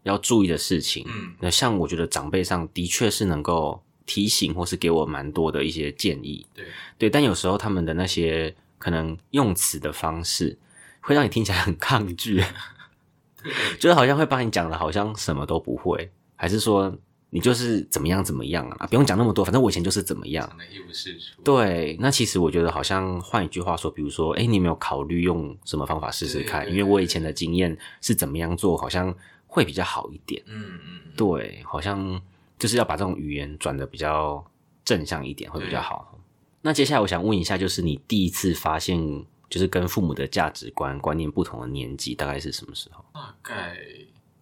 [0.02, 6.44] 要注意的事情，嗯，那像我觉得长辈上的确是能够提醒或是给我蛮多的一些建议。
[6.52, 6.66] 对，
[6.98, 10.59] 对，但有时候他们的那些可能用词的方式，
[11.00, 12.42] 会让你听起来很抗拒。
[13.78, 16.96] 就是好像会把你讲的，好像什么都不会，还是说
[17.30, 21.42] 你就是怎么样怎么样啊，不用讲那么多，反正我以前就是怎么样，一无是处。
[21.42, 26.68] 对，那其实我觉得好像换一句话说，比如说，哎，你有没有考虑用什么方法试试看？
[26.70, 29.14] 因为我以前的经验是怎么样做，好像
[29.46, 30.42] 会比较好一点。
[30.46, 32.20] 嗯嗯，对，好像
[32.59, 34.44] 就是要把这种语言转的比较
[34.85, 36.18] 正向一点，会比较好。
[36.62, 43.04] 那接下来我想问一下，就是你第一次发现，就是跟父母的价值观观念不同的年纪，大概是什么时候？
[43.12, 43.78] 大概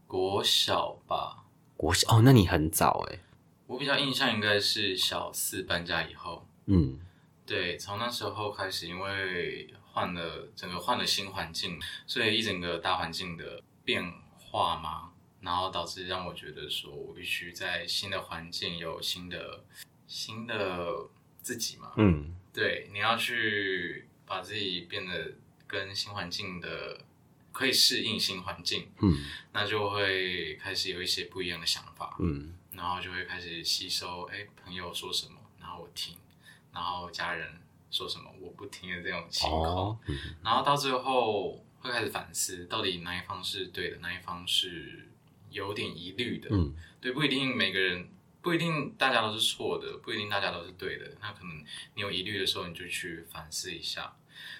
[0.07, 1.45] 国小吧。
[1.77, 3.19] 国小哦，那你很早哎。
[3.67, 6.99] 我比较印象应该是小四搬家以后，嗯，
[7.47, 14.05] 对，从那时候开始，因为换了整个换了新环境，所以一整个大环境的变
[14.39, 19.65] 化嘛，然后导致让我觉得说我必须在新的环境有新的
[20.07, 21.09] 新的
[21.41, 25.33] 自己嘛，嗯，对，你要去把自己变得
[25.67, 27.01] 跟新环境的。
[27.55, 29.17] 可以适应新环境，嗯，
[29.53, 36.17] 那就会开始有一些不一样的想法，嗯，然后就会开始吸收，哎，朋友说什么，然后我听，
[36.73, 37.49] 然后家人
[37.93, 39.97] 说什么我不听的这种情况，
[40.43, 45.09] 然后到最后会开始反思，到底哪一方是对的，哪一方是
[45.51, 48.09] 有点疑虑的，嗯，对，不一定每个人，
[48.45, 54.15] 不一定大家都是错的，不一定大家都是对的，那可能你有疑虑的时候，你就去反思一下。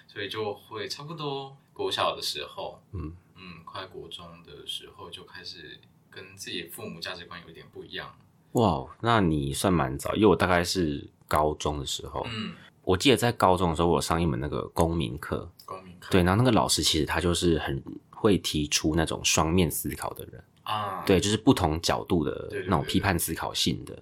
[0.07, 5.77] 所以就会差不多国小的时候，嗯嗯，快国中的时候就开始
[6.09, 8.15] 跟自己父母价值观有点不一样。
[8.53, 23.93] 哇，那你算蛮早，因为我大概是高中的时候，嗯，我记得在高中的时候，我上一门那个公民课，公民课，对，然后那个老师其实他就是很会提出那种双面思考的人啊，对，就是不同角度的那种批判思考性的。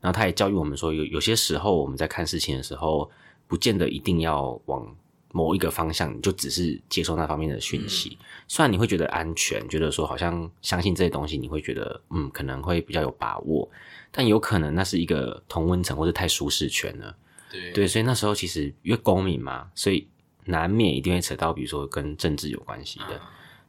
[0.00, 3.10] 然后他也教育我们说，有有些时候我们在看事情的时候，
[3.46, 4.96] 不见得一定要往。
[5.34, 8.18] 某一个方向，你就只是接受那方面的讯息。
[8.46, 13.66] 虽然你会觉得安全，觉得说好像相信这些东西，你会觉得嗯可能会比较有把握，
[14.10, 17.16] 但有可能那是一个同温层或者太舒适圈了。
[17.50, 20.06] 对对，所以那时候其实因为公民嘛，所以
[20.44, 23.18] 难免一定会扯到比如说跟政治有关系的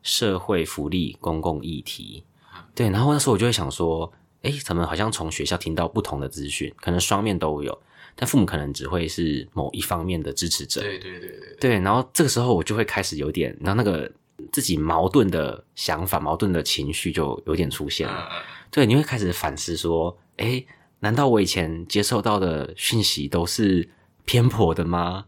[0.01, 2.25] 社会福利、公共议题。
[2.75, 7.81] 对，然后那时候我就会想说，哎，怎么好像从学校听到不同的资讯，可能双面都有。
[8.15, 11.79] 但父母可能只会是某一方面的支持者，对对对对，对。
[11.79, 14.12] 然后这个时候我就会开始有点，然后那个
[14.51, 18.29] 自己矛盾的想法、矛盾的情绪就有点出现了。
[18.69, 20.63] 对，你会开始反思说：，哎，
[20.99, 23.89] 难道我以前接受到的讯息都是
[24.25, 25.25] 偏颇的吗？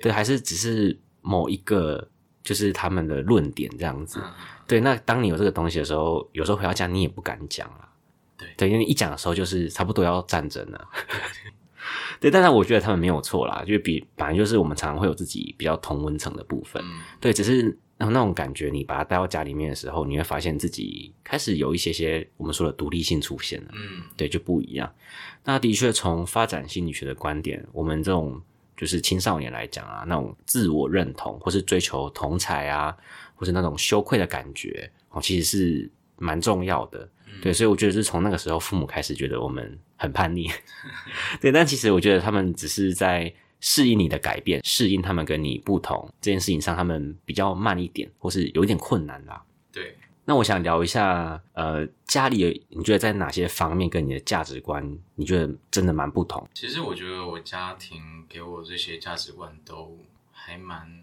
[0.00, 2.08] 对，还是只是某一个
[2.44, 4.20] 就是他们的论点这样子？
[4.66, 4.80] 对。
[4.80, 7.88] 那当你有这个东西的时候，有时候回到家你也不敢讲了。
[8.36, 10.88] 对，对，因为一讲的时候就是差不多要战争了。
[12.18, 16.82] 对，但是我觉得他们没有错啦，就比反正就是我们常常会有自己比较同温层的部分，
[17.20, 24.90] 对，只是那种感觉，你把它带到家里面的时候，你会发现自己开始有一些些我们说的独立性出现了，嗯，对，就不一样。
[25.44, 28.40] 那的确从发展心理学的观点，我们这种
[28.76, 32.96] 就是青少年来讲啊，那种自我认同或是追求同才啊，
[33.44, 37.06] 或是那种羞愧的感觉，哦，其实是蛮重要的。
[37.42, 40.48] 对，所以我觉得是从那个时候，父母开始觉得我们很叛逆。
[41.42, 43.30] 对，但其实我觉得他们只是在
[43.60, 49.44] 适应你的改变，适应他们跟你不同这件事情上，他们比较慢一点，或是有一点困难啦。
[49.70, 56.48] 对，那我想聊一下，呃，家里你觉得在哪些方面跟你的价值观，你觉得真的蛮不同？
[56.54, 59.98] 其实我觉得我家庭给我这些价值观都
[60.32, 61.02] 还蛮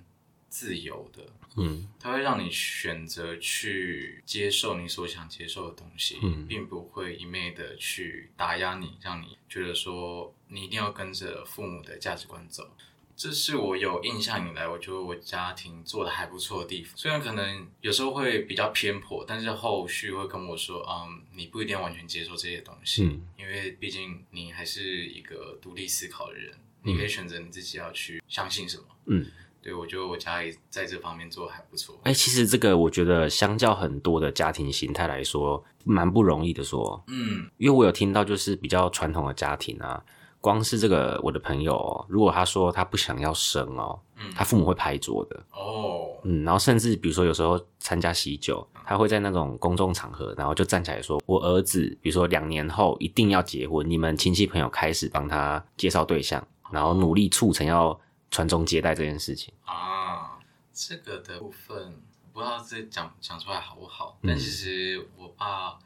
[0.51, 1.25] 自由的。
[1.57, 12.69] 嗯，它会让你选择去接受你所想接受的东西，嗯，并不会一昧的去打压你，让你觉得说你一定要跟着父母的价值观走。
[13.17, 16.97] 这是我有印象以来，我觉得我家庭做的还不错的地方。
[16.97, 29.29] 虽然可能有时候会比较偏颇，但是后续会跟我说，嗯，你不一定要完全接受这些东西，嗯，因为毕竟你还是一个独立思考的人，你可以选择你自己要去相信什么，嗯。
[29.61, 31.95] 对，我觉得我家里在这方面做的还不错。
[32.03, 36.63] 哎，其实这个我觉得相较很多的家庭形态来说，蛮不容易的。
[36.63, 40.03] 说，嗯，因为我有听到，就是比较传统的家庭啊，
[40.39, 57.99] 光是这个我的朋友，如果他说他不想要生哦，嗯，他父母会拍桌的哦，嗯，然后甚至比如说有时候参加喜酒，他会在那种公众场合，然后就站起来说：“我儿子，比如说两年后一定要结婚，你们亲戚朋友开始帮他介绍对象，然后努力促成要。”
[58.31, 59.53] 传宗接代这件事情。
[59.65, 60.39] 啊，
[60.73, 62.01] 这个的部分
[62.33, 65.77] 不知道这讲讲出来好不好，但其实我爸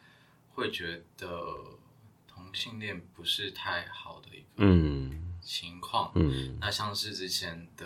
[0.53, 1.27] 会觉得
[2.27, 6.11] 同性恋不是太好的一个情况。
[6.15, 7.85] 嗯，那像是之前的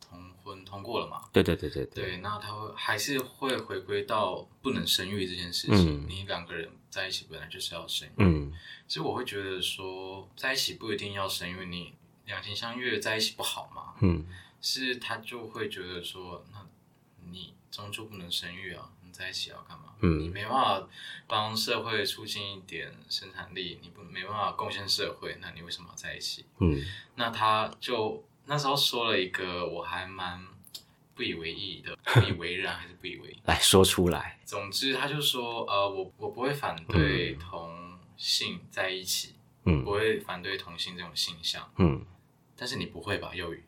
[0.00, 1.28] 同婚通过了嘛？
[1.32, 6.06] 对对对对对，对那他会还是会回归到不能生育这件事情。
[6.06, 8.52] 你两个人在一起本来就是要生育，嗯，
[8.86, 11.94] 其实我会觉得说在一起不一定要生育，你
[12.26, 13.94] 两情相悦在一起不好吗？
[14.00, 14.24] 嗯，
[14.60, 16.66] 是他就会觉得说，那
[17.30, 19.94] 你终究不能生育啊，你在一起要干嘛？
[20.00, 20.88] 嗯，你没办法
[21.26, 26.44] 帮社会促进一点生产力，你不没办法贡献社会，那你为什么要在一起？
[26.58, 26.84] 嗯，
[27.16, 28.24] 那他就。
[28.44, 30.44] 那时候说了一个我还蛮
[31.14, 33.40] 不以为意的， 不以为然还是不以为意？
[33.44, 34.40] 来说出来。
[34.44, 42.04] 总之，他就说，呃，我我不会反对同性在一起，嗯，不会反对同性这种现象，嗯。
[42.56, 43.64] 但是你不会吧，幼语？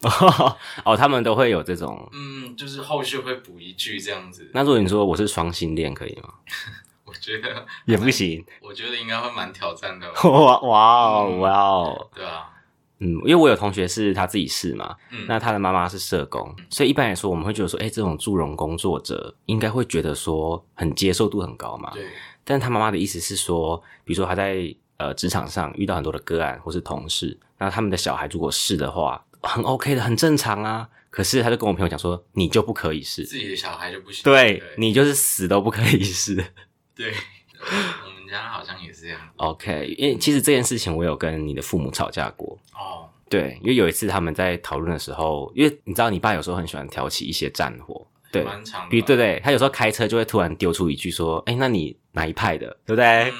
[0.84, 4.50] 哦，他们都会有这种，嗯，就是后续会补一句这样子。
[4.52, 6.34] 那如果你说我是双性恋，可以吗？
[7.04, 8.44] 我觉得 也不行。
[8.60, 10.10] 我觉得应该会蛮挑战的。
[10.28, 12.50] 哇哇哦哇哦，对啊。
[13.00, 14.94] 嗯，因为我有同学是他自己是嘛，
[15.26, 21.90] 那他的妈妈是社工，所以一般来说我们会觉得说，哎，这种助人工作者应该会觉得说很接受度很高嘛。
[21.92, 22.08] 对。
[22.44, 30.88] 但他妈妈的意思是说，比如说他在呃职场上遇到很多的个案或是同事，那他们的小孩如果是的话，很 OK 的，很正常啊。
[31.10, 36.34] 可是他就跟我朋友讲说，你就不可以是自己的小孩就不行，对你就是死都不可以是。
[36.94, 37.12] 对。
[37.66, 39.18] 我们家好像也是这样。
[39.36, 42.58] OK，因为其实这件事情我有跟你的父母吵架过。
[42.74, 48.44] 哦，对，因为有一次他们在讨论的时候，因为你知道你爸有时候很喜欢挑起一些战火，对，
[48.90, 52.66] 比对对，他有时候开车就会突然丢出一句说：“哎，那你哪一派的？
[52.86, 53.30] 对不对？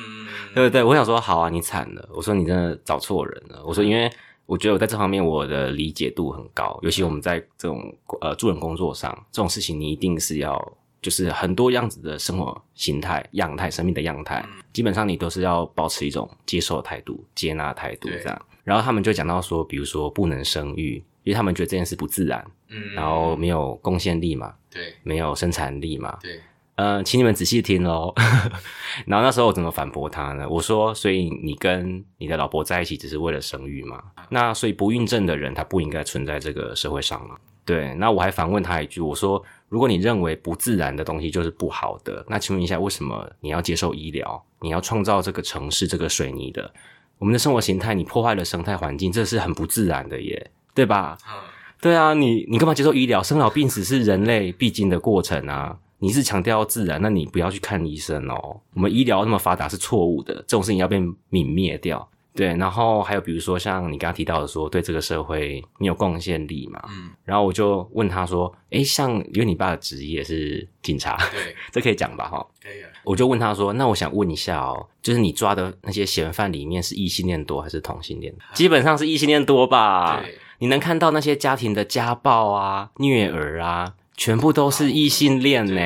[0.55, 4.11] 对不对？”我想说：“好啊，你惨了。”我说：“你真的找错人了。”我说：“因为
[4.45, 10.61] 我觉得我在这方面我的理解度很高，尤其我们在这种呃助人工作上，这种事情你一定是要。”
[11.05, 18.43] 就是很多样子的生活形态、样态、生命的样态，基本上你都是要保持一种接受态度、接纳态度这样。
[18.63, 26.41] 然后他们就讲到说，比如说不能生育，因为他们觉得这件事不自然，嗯，然后没有贡献力嘛，对，没有生产力嘛，对，
[26.77, 28.13] 嗯，请你们仔细听喽。
[29.07, 30.49] 然后那时候我怎么反驳他呢？
[30.49, 34.03] 我说，所以你跟你的老婆在一起只是为了生育嘛？
[34.29, 37.37] 那所以不孕症的人他不应该存在这个社会上吗？
[37.65, 44.45] 对，那我还反问他一句，我说：如果你认为不自然的东西就是不好的，那请问一下，为什么你要接受医疗？
[44.61, 46.73] 你要创造这个城市、这个水泥的
[47.19, 47.95] 我们的生活形态？
[47.95, 51.17] 你破坏了生态环境，这是很不自然的耶，对吧？
[51.27, 51.39] 嗯，
[51.81, 53.23] 对啊，你你干嘛接受医疗？
[53.23, 55.79] 生老病死是人类必经的过程啊！
[56.05, 58.61] 你是强调自然，那你不要去看医生哦。
[58.75, 62.07] 我们医疗那么发达是错误的，这种事情要被泯灭掉。
[62.35, 66.83] 对，然后还有比如说像你刚刚提到的说，对这个社会你有贡献力嘛？
[66.90, 72.29] 嗯，然后我就问他说，哎，像因为你爸的职业是警察，对， 这可以讲吧？
[72.29, 72.90] 哈，可以啊。
[73.05, 78.35] 我就问他说，那我想问一下哦，就是你抓的那些嫌犯里面是异性恋多还是同性恋？
[78.53, 80.21] 基本上是异性恋多吧？
[80.21, 85.81] 对，你能看到那些家庭的家暴啊、虐儿啊，全部都是异性恋呢。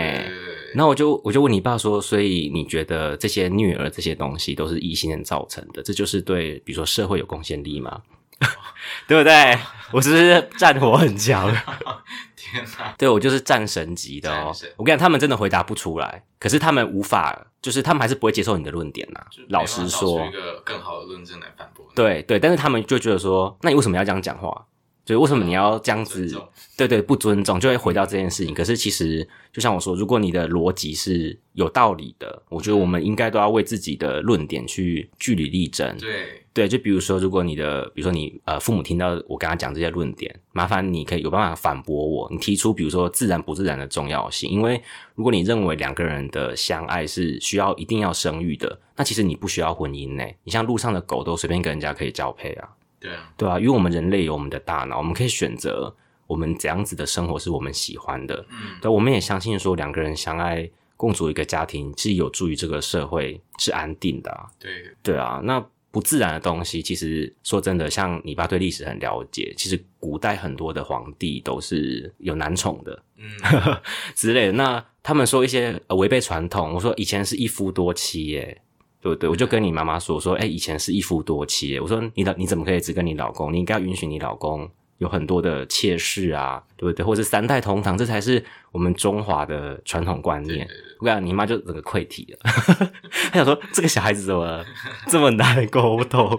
[0.74, 5.82] 然后我就我就问你爸说，所以你觉得这些虐儿这些东西都是异性恋造成的？
[5.82, 8.02] 这就是对，比如说社会有贡献力吗？
[9.08, 9.58] 对不对？
[9.92, 11.50] 我是不是战火很强？
[12.36, 12.94] 天哪！
[12.96, 14.54] 对我就是战神级的哦。
[14.76, 19.20] 我跟你讲，他们真的回答不出来，可是他们无法，就是他们还是不会接受你的论点呐。
[19.48, 21.84] 老实说，一个更好的论证来反驳。
[21.96, 24.66] 对对，但是他们就觉得说，那你为什么要这样讲话？
[25.08, 26.30] 所以为什么你要这样子？
[26.76, 28.52] 对对，不尊重就会回到这件事情。
[28.52, 35.96] 可是其实就像我说，如果你的逻辑是有道理的，我觉得我们应该都要为自己的论点去据理力争。
[35.96, 42.28] 对对，就比如说，如果你的，比如说你呃父母听到我跟他讲这些论点，麻烦你可以有办法反驳我。
[42.30, 44.78] 你提出比如说自然不自然的重要性，因为
[45.14, 50.24] 如果你认为两个人的相爱是需要一定要生育的，那其实你不需要婚姻呢。
[50.44, 52.68] 你像路上的狗都随便跟人家可以交配啊。
[53.00, 55.94] 对啊，对啊，因为我们人类有我们的大脑，我们可以选择
[56.26, 58.44] 我们怎样子的生活是我们喜欢的。
[58.50, 64.46] 嗯，对，我们也相信说两个人相爱共组一个家庭是有助于这个社会是安定的。
[64.58, 64.70] 对，
[65.02, 73.30] 对啊，那不自然的东西，其实说真的，像你爸对历史很了解，其实古代很多的皇帝都是有男宠的，嗯
[74.14, 74.52] 之类的。
[74.52, 78.60] 那他们说一些违背传统，我说以前是一夫多妻耶。
[79.00, 79.28] 对不对？
[79.28, 81.78] 我就跟你妈妈说说，哎，以前是一夫多妻。
[81.78, 83.52] 我说你老你怎么可以只跟你老公？
[83.52, 87.04] 你应该允许你老公有很多的妾室啊，对不对？
[87.06, 90.68] 或者三代同堂，这才是我们中华的传统观念。
[91.00, 92.38] 我讲你妈就整个溃体了，
[93.30, 94.64] 她想说这个小孩子怎么
[95.06, 96.38] 这么难沟通？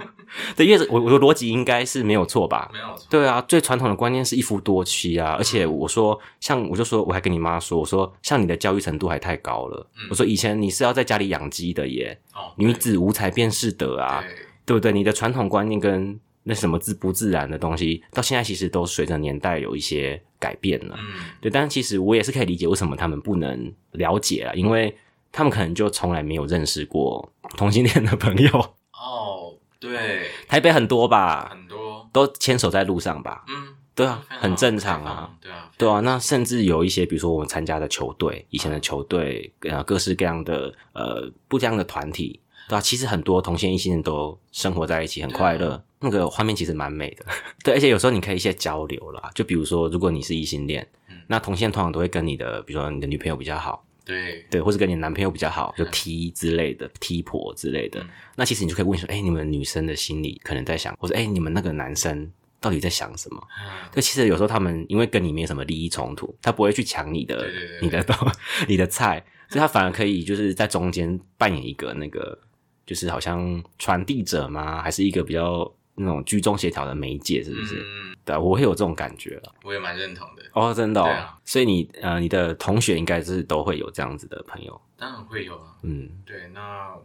[0.56, 2.70] 对，因为我我的逻辑应该是没有错吧？
[2.74, 3.08] 没有错。
[3.10, 9.88] 对啊，最传统的观念是一夫多妻啊，而且我说，像我就说，我还跟你妈说，我说像你的教育程度还太高了。
[10.10, 12.20] 我说以前你是要在家里养鸡的耶，
[12.56, 14.24] 女子无才便是德啊，
[14.66, 14.92] 对不对？
[14.92, 20.96] 你的传统观念跟那什么自不自然的东西，到现在其实都随着年代有一些改变了。
[20.98, 24.96] 嗯，对，但是其实我也是可以理解为什么他们不能了解啊，因为
[25.32, 28.50] 他们可能就从来没有认识过同性恋的朋友。
[28.94, 29.49] 哦，
[29.80, 33.46] 对，台北很多吧，很多，都牵手在路上吧。
[33.48, 47.26] 嗯，对啊，很正常啊。，对啊，对啊，那甚至有一些，比如说我们参加的球队，以前的球队，呃，各式各样的呃不一样的团体，对啊，其实很多同性异性人都生活在一起，很快乐，那个画面其实蛮美的。
[47.64, 51.16] 对，而且有时候你可以一些交流啦，就比如说，如果你是异性恋，嗯。
[51.28, 58.02] 那同性恋通常都会跟你的，比如说你的女朋友比较好，对，对，或者跟你男朋友比较好，就嗯 T 之类的，T 婆之类的。
[58.02, 63.48] 嗯那其实你就可以问说，哎、你们女生的心里可能在想，或者哎、你们那个男生到底在想什么？
[63.62, 67.48] 嗯对，其实有时候他们因为跟你没有什么利益冲突，他不会去抢你的、
[67.82, 68.16] 你的东、
[68.68, 72.40] 你的菜，所以他反而可以就是在中间扮演一个那个，
[72.86, 74.82] 就是好像传递者吗？
[74.82, 75.70] 还是一个比较
[76.00, 77.76] 那种居中协调的媒介，是不是？
[77.76, 79.54] 嗯，对啊，我会有这种感觉了。
[79.64, 85.76] 我也蛮认同的，哦，真的哦，对啊所以你呃，你的同学应该是都会有这样子的朋友，当然会有啊。
[85.84, 86.96] 嗯对，那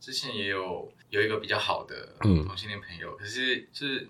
[0.00, 4.08] 之前也有有一个比较好的嗯同性恋朋友，可是就是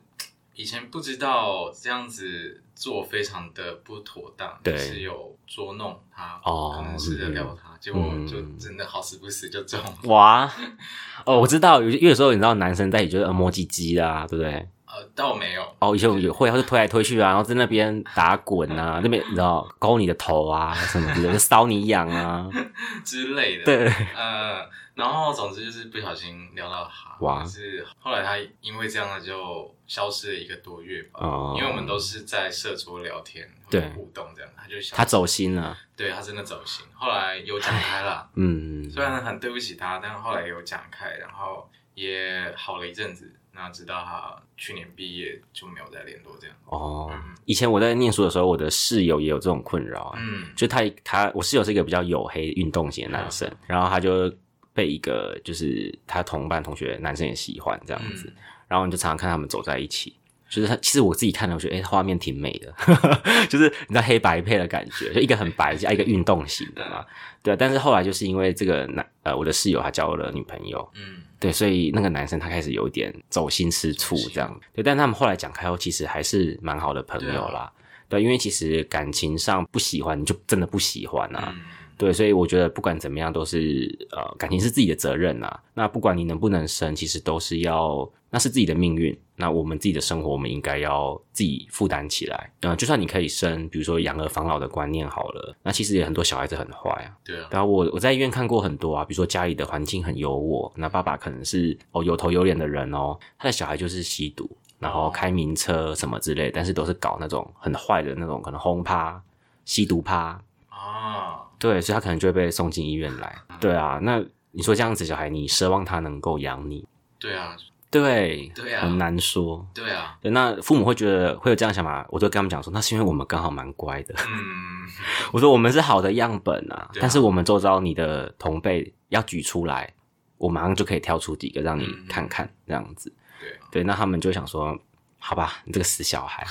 [0.55, 9.94] 以前不知道这样子做非常的不妥当，是有捉弄他，哦可能试着撩他，结果嗯就真的好死不死就中了。
[10.05, 10.50] 哇，
[11.26, 14.68] 哦，我知道，有有时候你知道男生在一起就是呃摸鸡鸡啦，对不对？
[14.86, 22.48] 呃，倒没有，哦，以前我也会，他就推来推去啊，然后在那边打滚啊，那边你知道勾你的头啊什么之类的，就搔你痒啊，
[23.05, 23.64] 之类的。
[23.64, 24.64] 对，呃，
[24.95, 31.20] 然后总之就是不小心撩到他，哇就是后来他因为这样就消失了一个多月吧。
[31.20, 36.86] 哦因为我们都是在社桌聊天，对互动这样，他就他走心了，对他真的走心。
[36.95, 43.32] 后来有讲开了，嗯，虽然很对不起他，但后来有讲开，然后也好了一阵子。
[43.57, 46.57] 那直到他去年毕业就没有再联络这样。
[46.64, 47.09] 哦，
[47.45, 54.28] 以前我在念书的时候，我的室友也有这种困扰啊，嗯，就他他我室友是一个比较黝黑运动型的男生，然后他就
[54.74, 58.36] 被一个就是他同班同学男生也喜欢这样子，嗯
[58.68, 60.14] 然后你就常常看他们走在一起。
[60.50, 62.72] 就是他，其实我自己看了，我觉得哎，画、面挺美的，
[63.48, 67.04] 就是你知道黑白配的感觉，就一个很白，加一个运动型的嘛，
[67.42, 67.56] 对啊。
[67.58, 77.72] 但是后来就是因为这个男呃，我的室友他交了女朋友，嗯，对，所以那个男生他开始有点走心吃醋这样，对，但他们后来讲开后，其实还是蛮好的朋友啦，
[78.08, 81.62] 对，因为其实感情上不喜欢，你就真的不喜欢啊，嗯
[81.97, 85.61] 对，所以我觉得不管怎么样，都是呃，感情是自己的责任呐。
[85.74, 89.16] 那不管你能不能生，其实都是要，那是自己的命运。
[89.36, 92.53] 那我们自己的生活，我们应该要自己负担起来。
[92.61, 97.11] 嗯、就算你可以生，比如说养儿防老的观念好了，那其实也很多小孩子很坏啊。
[97.24, 109.20] 对啊，然后我我在医院看过很多啊，比如说家里的环境很优渥，那爸爸可能是哦有头有脸的人哦，他的小孩就是吸毒，然后开名车什么之类，但是都是搞那种很坏的那种，可能轰趴、
[109.64, 113.34] 吸毒趴，啊，对，所以他可能就会被送进医院来。
[113.58, 116.86] 对啊，那你说这样子小孩，你奢望他能够养你？
[117.18, 117.56] 对啊，
[117.90, 119.66] 对，对啊很难说。
[119.72, 124.14] 对啊，对，那父母会觉得会有这样想法，我就跟他们讲说，那是因为我们刚好蛮乖的。
[124.28, 124.86] 嗯，
[125.32, 129.90] 我说我们是好的样本啊，啊但是我们周遭你的同辈要举出来，
[130.36, 133.10] 我马上就可以挑出几个让你嗯看看，这样子。
[133.40, 134.78] 对啊，对，那他们就想说，
[135.18, 136.44] 好吧，你这个死小孩，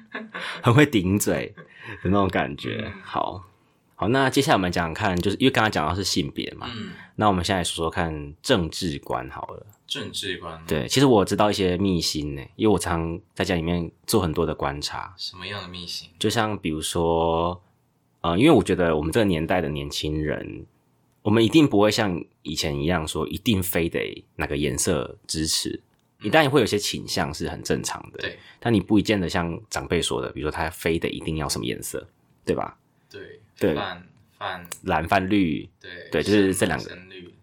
[0.62, 1.54] 很会顶嘴
[2.02, 2.84] 的那种感觉。
[2.86, 3.44] 嗯好，
[3.98, 9.66] 好，那接下来我们讲讲看，就是因为刚刚讲到是性别嘛，嗯，那我们现在说说看政治观好了。
[9.86, 16.10] 政治观，，对，其实我知道一些秘辛呢，因为我常在家里面做很多的观察，什么样的秘辛？
[16.18, 17.62] 就像比如说，
[18.20, 20.66] 呃，因为我觉得我们这个年代的年轻人，
[21.22, 25.80] 我们一定不会像以前一样说一定非得哪个颜色支持，
[26.20, 32.06] 你当然会有些倾向是很正常的，对但你不一见得像长辈说的，比如说他非得一定要什么颜色，
[32.44, 32.76] 对吧？
[33.08, 34.06] 对对泛
[34.38, 36.98] 泛蓝泛绿，对对就是这两个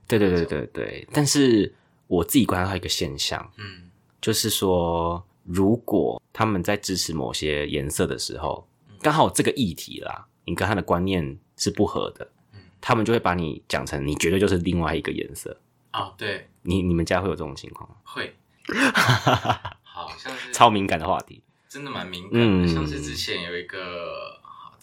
[0.07, 1.07] 对对对对对。
[1.11, 1.73] 但是
[2.07, 3.89] 我自己观察到一个现象，嗯
[4.21, 8.67] 就是说，如果他们在支持某些颜色的时候，
[9.01, 15.59] 刚好这个议题啦，你跟他的观念是不合的，嗯他们就会把你讲成你绝对就是另外一个颜色。
[15.91, 17.95] 啊，对，你你们家会有这种情况吗？
[18.03, 18.33] 会，
[19.83, 21.43] 好像是超敏感的话题。
[21.67, 24.32] 真的蛮敏感的，嗯像是之前有一个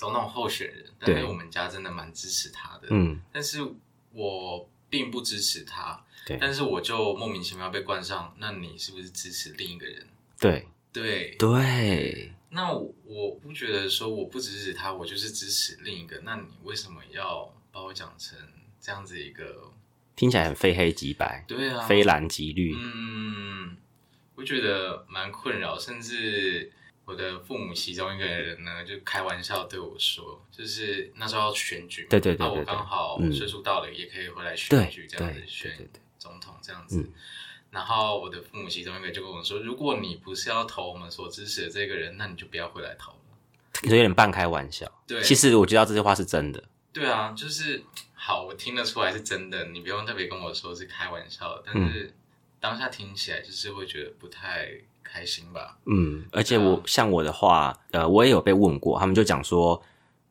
[0.01, 1.21] 总统候选人，但对。
[1.21, 3.59] 是我们家真的蛮支持他的，嗯，但是
[4.13, 6.39] 我并不支持他，对。
[6.41, 10.07] 但是我就莫名其妙被冠上，那你是不是支持另一个人？
[10.39, 10.67] 对。
[10.93, 18.37] 对，对，那我我不觉得说我不支持他，我就是支持另一个，那你为什么要把我讲成
[18.81, 19.71] 这样子一个？
[20.17, 22.75] 听起来很非黑即白，对啊，非蓝即绿。
[22.77, 23.77] 嗯，
[24.35, 26.73] 我觉得蛮困扰，甚至
[27.11, 35.89] 我的父母其中一个人呢，就开玩笑对我说，就是那时候要选举，对对对，那我刚好岁数到了，也可以回来选举，这样子选
[36.21, 37.05] 总统这样子。
[37.73, 43.19] 然后我的父母其中一个就跟我说，如果你不是要投我们所支持的这个人，那你就不要回来投了。
[43.83, 46.63] 有点半开玩笑，对，其实我知道这句话是真的。
[46.93, 47.83] 对啊，就是
[48.15, 52.15] 好，我听得出来是真的，你不用特别跟我说是开玩笑，但是
[52.61, 54.71] 当下听起来就是会觉得不太
[55.11, 55.79] 开心吧。
[55.87, 59.81] 嗯，而且我像我的话，呃，我也有被问过，他们就讲说，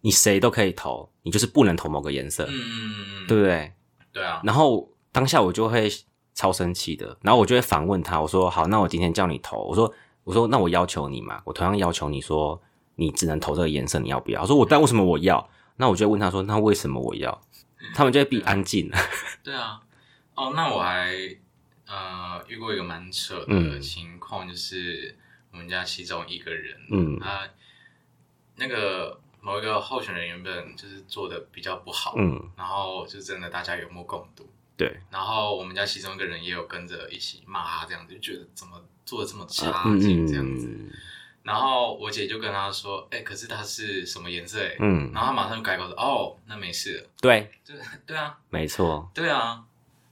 [0.01, 3.73] 你谁都可以投，你就是不能投某个颜色，嗯，对不对？
[4.11, 4.41] 对啊。
[4.43, 5.89] 然后当下我就会
[6.33, 12.61] 超生气的，然后我就会反问他，我说好，那我今天叫你投，我说我说那我要求你嘛，我同样要求你说
[12.95, 14.41] 你只能投这个颜色，你要不要？
[14.41, 15.49] 我说我但为什么我要？
[15.81, 17.41] 那我就问他说：“那为什么我要？”
[17.95, 18.91] 他们就会闭安静。
[19.41, 19.79] 对啊，
[20.35, 21.15] 哦，那我还
[21.89, 25.17] 呃遇过一个蛮扯的情况，就是
[25.51, 27.49] 我们家其中一个人，嗯，他
[28.55, 40.69] 那个某一个候选人原本就是做的比较不好，嗯，然后就真的大家有目共睹，对，然后我们家其中一个人也有跟着一起骂他，这样子就觉得怎么做的这么差劲这样子。
[41.41, 47.75] 然后我姐就跟他说：“哎，可是它是什么颜色？”哎，嗯，然后他马上就改口说：“哦，那没事。”对，对，
[48.05, 49.63] 对啊，没错，对啊，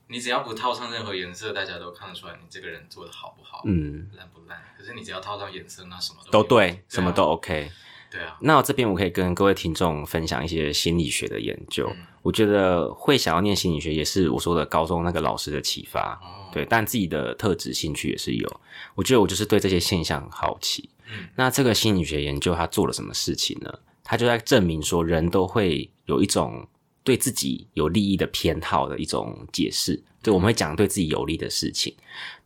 [0.09, 4.57] 你只要不套上任何颜色，大家都看得出来你这个人做的好不好，嗯，烂不烂。
[4.77, 7.69] 可是你只要套上颜色，那什么都对，什么都 OK。
[8.09, 11.91] 对啊，那这边我可以跟各位听众分享一些心理学的研究。
[12.21, 16.17] 我觉得会想要念心理学，也是我说的高中那个老师的启发。
[16.53, 18.61] 对，但自己的特质兴趣也是有。
[18.95, 20.89] 我觉得我就是对这些现象好奇。
[21.09, 23.79] 嗯，那这个心理学研究他做了什么事情呢？
[24.05, 26.65] 他就在证明说，人都会有一种
[27.07, 30.03] 对自己有利益的偏好的一种解释。
[30.21, 31.95] 对，我们会讲对自己有利的事情。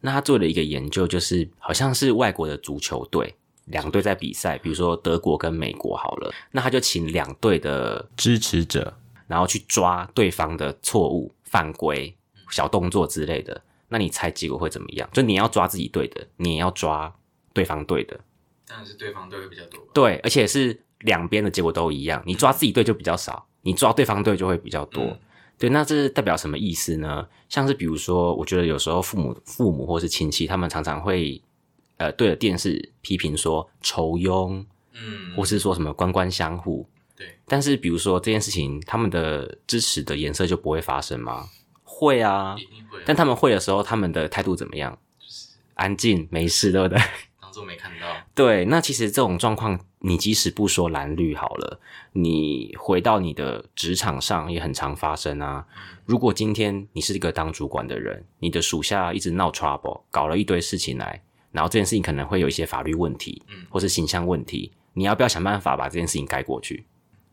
[0.01, 3.34] 那他做了一个研究，就是好像是外国的足球队。
[3.66, 8.95] 两队在比赛，比如说德国跟美国好了，那他就请两队的支持者，
[9.26, 12.16] 然后去抓对方的错误、犯规、
[12.51, 13.59] 小动作之类的。
[13.89, 15.09] 那你猜结果会怎么样？
[15.12, 17.12] 就你要抓自己队的，你也要抓
[17.51, 18.20] 对方队的。
[18.68, 19.80] 当然是对方队会比较多。
[19.91, 22.22] 对，而且是两边的结果都一样。
[22.28, 25.18] 你抓自己队就比较少，你抓对方队就会比较多。
[25.57, 27.28] 对，那这是代表什么意思呢？
[27.49, 31.41] 像是比如说，我觉得有时候父母、父母或是亲戚，他们常常会。
[31.97, 36.84] 呃，对着电视批评说仇庸，嗯，或是说什么官官相护，
[37.16, 37.38] 对。
[37.45, 41.47] 但是比如说这件事情，他们的支持的颜色就不会发生吗？
[41.84, 42.99] 会啊，一定会。
[43.05, 44.97] 但他们会的时候，他们的态度怎么样？
[45.20, 46.99] 就是安静，没事，对不对？
[47.51, 48.07] 当做没看到。
[48.33, 51.81] 对，那其实这种状况，你即使不说蓝绿好了，
[52.13, 55.65] 你回到你的职场上也很常发生啊。
[56.05, 61.21] 如果今天你是一个当主管的人，你的属下一直闹 trouble，搞了一堆事情来。
[61.51, 66.85] 然后这件事情可能会有一些法律问题，嗯，或是形象问题，你要不要想办法把这件事情盖过去？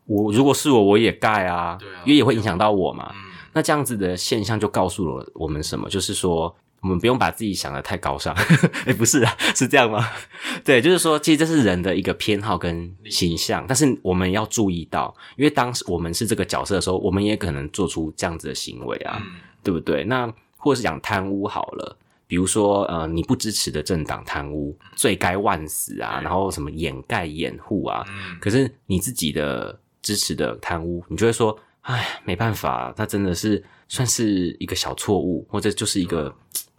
[0.07, 3.15] 我如果是我，我也盖啊，因为也会影响到我嘛。
[3.53, 5.89] 那这样子的现象就告诉了我们什么？
[5.89, 8.35] 就是说，我们不用把自己想的太高尚。
[8.87, 10.07] 哎，不是啊， 是这样吗？
[10.65, 19.23] 对，就是说，其实这是人的一个偏好跟形象，但是我们要注意到，因为当时我们是这个角色的时候，我们也可能做出这样子的行为啊，
[19.63, 20.05] 对不对？
[20.05, 21.97] 那或者是讲贪污好了。
[22.27, 28.05] 比如说，呃，你不支持的政党贪污，罪该万死啊，然后什么掩盖掩护啊，
[28.39, 36.31] 可是你自己的支持的贪污，你就会说，哎，没办法，他真的是算是一个小错误，或者就是一个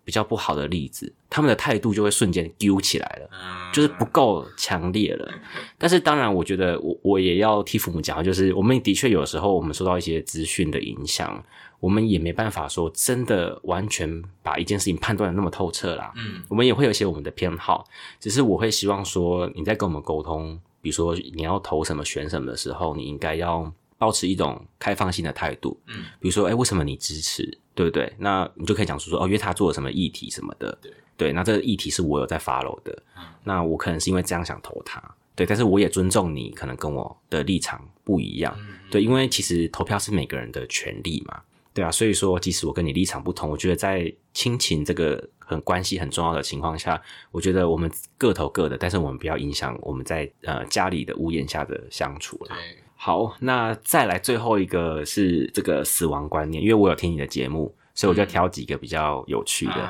[0.09, 3.29] 比较不好的例子，他们的态度就会瞬间丢起来了，
[3.71, 5.31] 就是不够强烈了。
[5.77, 11.43] 但是当然，我觉得我我也要替父母讲，就是我们的确有时候我们受到一些资讯的影响。
[11.79, 16.11] 我们也没办法说真的完全把一件事情判断的那么透彻啦。
[16.17, 17.85] 嗯，我们也会有一些我们的偏好，
[18.19, 25.79] 只是我会希望说你在跟我们沟通，比如说你要投什么选什么的时候，你应该要保持一种开放性的态度。
[25.87, 27.57] 嗯，比如说，哎，为什么你支持？
[27.79, 28.11] 对不对？
[28.17, 30.77] 那你就可以讲出说，哦，因为他做了什么议题什么的。
[30.81, 32.91] 对，对，那这个议题是我有在 follow 的。
[33.17, 35.01] 嗯，那我可能是因为这样想投他。
[35.33, 38.53] 对，但是我也尊重你，可能跟我的立场不一样。
[38.91, 41.39] 对，因为其实投票是每个人的权利嘛。
[41.73, 47.01] 对啊，所以说，即使我跟你立场不同，我觉得在亲情这个很关系很重要的情况下，
[47.31, 52.55] 我觉得我们各投各的，但是我们不要影响我们在呃家里的屋檐下的相处了。
[53.01, 59.89] 好，那再来最后一个是这个死亡观念，因为我有听你的节目，所以我就挑几个比较有趣的。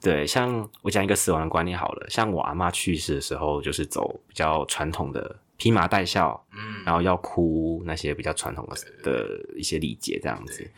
[0.00, 10.68] 对，像我讲一个死亡观念好了，像我阿妈去世的时候，就是走比较传统的披麻戴孝，嗯，然后要哭那些比较传统的的一些礼节这样子。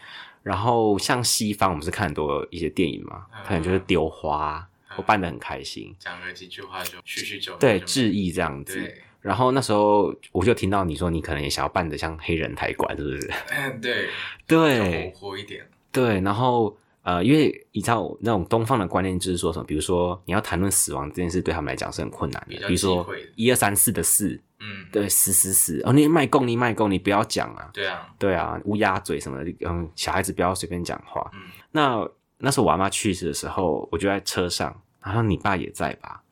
[0.42, 8.94] 然后像西方，我们是看很多一些电影嘛，可能就是丢花，我办的很开心，讲了几句话就叙叙旧，对，致意这样子。
[9.20, 13.30] 然后那时候我就听到你说你可能也想要办的像黑人台馆，是不是？
[13.50, 14.08] 嗯， 对，
[14.46, 15.66] 对，活泼一点。
[15.92, 22.66] 对，然后呃，因为你知道那种东方的观念就是说什么，比如说你要谈论死亡这件事，对他们来讲是很困难的。
[22.66, 23.06] 比如说
[23.36, 27.70] 一二三四的四，嗯，对，死死死哦，你卖供你卖供，你不要讲啊。
[27.72, 31.28] 对啊，对啊，乌鸦嘴什么的，嗯，小孩子不要随便讲话。
[31.34, 31.40] 嗯，
[31.72, 32.08] 那
[32.38, 36.22] 那时候我阿妈去世的时候，我就在车上，然后你爸也在吧？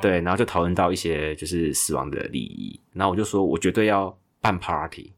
[0.00, 5.12] 对，然后就讨论到一些就是死亡的利益，然后我就说，我绝对要办 party，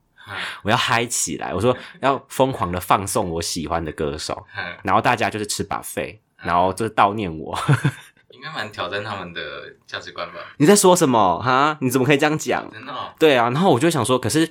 [0.62, 4.44] 我要嗨起来，我说要疯狂的放送我喜欢的歌手，
[4.82, 7.58] 然后大家就是吃把费，然后就是悼念我，
[8.30, 9.40] 应该蛮挑战他们的
[9.86, 10.40] 价值观吧？
[10.58, 11.78] 你在说什么哈？
[11.80, 12.70] 你怎么可以这样讲？
[12.70, 12.92] 真的？
[13.18, 14.44] 对啊，然后我就想说，可是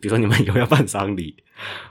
[0.00, 1.36] 比如说你们 有要办丧礼，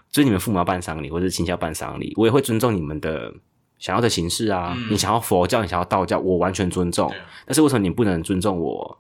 [0.10, 3.34] 就是你们父母要办丧礼，或者亲戚要办丧礼，我也会尊重你们的。
[3.82, 7.12] 想要的形式啊，你想要佛教，你想要道教，我完全尊重。
[7.48, 9.00] 但是为什么你不能尊重我？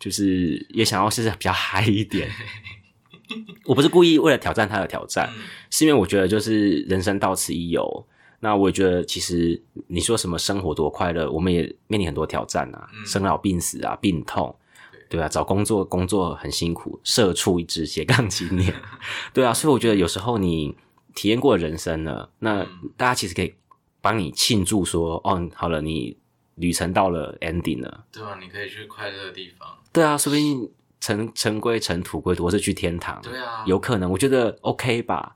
[0.00, 2.28] 就是也想要是比较嗨一点。
[3.66, 5.30] 我不是故意为了挑战他的挑战，
[5.70, 8.06] 是因为我觉得就是人生到此一游。
[8.40, 14.56] 那我觉得其实你说什么生活多快乐，我们也面临很多挑战啊，生老病死啊，病痛，
[15.10, 18.72] 对啊，找工作工作很辛苦，社畜一支斜杠青年，
[19.34, 20.74] 对啊，所以我觉得有时候你
[21.14, 22.64] 体验过人生了，那
[22.96, 23.52] 大家其实可以。
[24.06, 26.16] 帮你庆祝说哦，好了，你
[26.54, 29.76] 旅程到了 ending 了，对啊，你可以去快乐的地方。
[29.92, 33.20] 对啊，说不定尘尘归尘，土归土，或是去天堂。
[33.20, 35.34] 对啊，有可能，我觉得 OK 吧。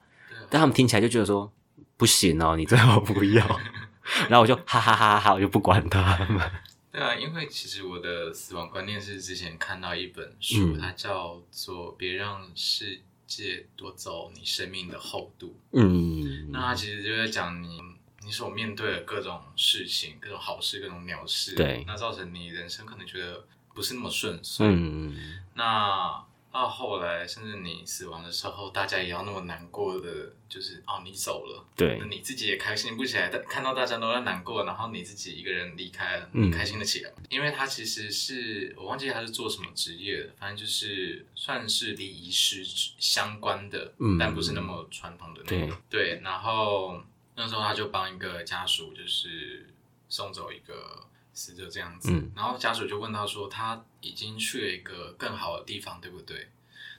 [0.48, 1.52] 但他们听起来就觉得说
[1.96, 3.60] 不行哦，你最好不要。
[4.30, 6.48] 然后我就哈哈哈哈，我就不管他们。
[6.92, 15.48] 对啊，因为其实我的死亡观念是之前看到一本书，它叫做《别让世界夺走你生命的厚度》。
[15.72, 17.80] 嗯，那它其实就在讲你。
[18.22, 23.44] 你所面对的各种事情，各种好事，各种鸟事，对，那造成你人生可能觉得
[23.74, 24.66] 不是那么顺遂。
[24.68, 33.30] 嗯，那到后来，甚至你死亡的时候，大家也要那么难过的，就是哦，你走了，对，那你自己也开心不起来。
[33.32, 37.10] 但看到大家都在难过，然后你自己一个人离开了，你开心的起来。
[37.28, 42.64] 因为他其实是我忘记他是做什么职业的，反正就是算是离仪师
[42.98, 45.76] 相关的，但不是那么传统的那种。
[45.88, 47.02] 对，然后。
[47.40, 49.72] 那时候他就帮一个家属，就是
[50.10, 56.50] 送走一个死者这样子，然后家属就问他说：“他已经去了一个更好的地方，对不对？”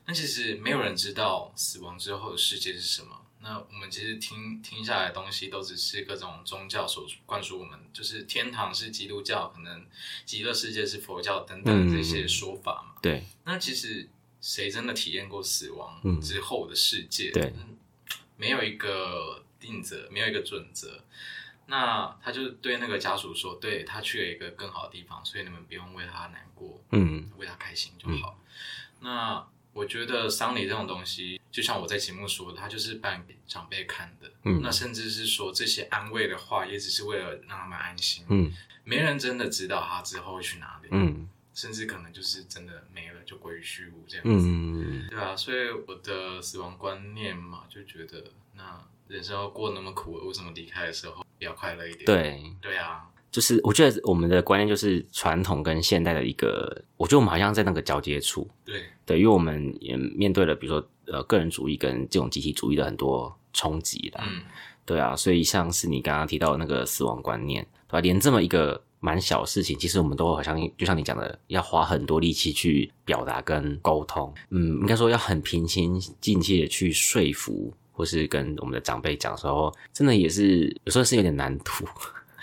[0.08, 3.24] 那其实没有人知道死亡之后的世界是什么。
[3.40, 9.86] 那我们其实听听下来的东西，都只是各种宗教所灌输我们，就是天堂是基督教，可能
[10.26, 13.00] 极乐世界是佛教等等这些说法嘛。
[13.00, 13.26] 对。
[13.44, 14.10] 那其实
[14.42, 17.30] 谁真的体验过死亡之后的世界？
[17.30, 17.54] 对，
[18.38, 19.41] 没有一个。
[19.62, 21.04] 定则没有一个准则，
[21.68, 28.38] 那他就对那个家属说：“对他去了一个更好的地方，所以你们不用为他难过，嗯，为他开心就好。”
[29.00, 38.52] 那我觉得丧礼这种东西，就像我在节目说的，他就是办给长辈看的，嗯，那甚至是说这些安慰的话，也只是为了让他们安心，嗯，
[38.84, 48.84] 没人真的知道他之后会去哪里，嗯，甚至可能就是真的没了，就归于虚无这样子，嗯，对啊，所以我的死亡观念嘛，就觉得那。
[49.12, 52.06] 人生要过那么苦，为什么离开的时候比较快乐一点？
[52.06, 58.50] 对，对啊，就是我觉得我们的观念就是传统跟现代的一个，我觉得我们好像在那个交接处。
[58.64, 64.24] 对，对，因为我们也面对了，比如说呃个人主义跟这种集体主义的很多冲击啦。
[64.26, 64.44] 嗯，
[64.86, 68.00] 对啊，所以像是你刚刚提到的那个死亡观念，对吧？
[68.00, 74.34] 连这么一个蛮小事情，其实我们都好像就像你讲的，要花很多力气去表达跟沟通。
[74.52, 77.74] 嗯，应该说要很平心静气的去说服。
[77.92, 81.86] 或是跟我们的长辈讲时候，真的也是有时候是有点难度，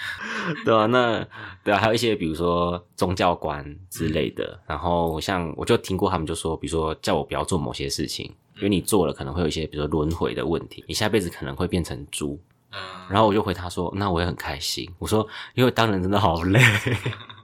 [0.65, 1.27] 对啊，那
[1.65, 12.41] 对啊，还有一些比如说宗教观之类的，然后像我就听过他们就说，比如说叫我不要做某些事情，因为你做了可能会有一些比如说轮回的问题，你下辈子可能会变成猪。
[12.71, 12.79] 嗯，
[13.09, 14.87] 然后我就回他说，那我也很开心。
[14.99, 16.61] 我说，因为当人真的好累。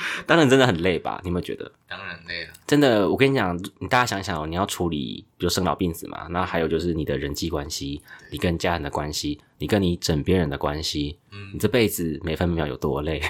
[0.26, 1.20] 当然真的很累吧？
[1.22, 1.70] 你有没有觉得？
[1.88, 2.52] 当然累了。
[2.66, 13.22] 真的，我跟你讲，你大家想想哦，你要处理，比如生老病死嘛，那还有就是你的人际关系，你跟家人的关系，你跟你枕边人的关系，嗯，你这辈子每分每秒有多累，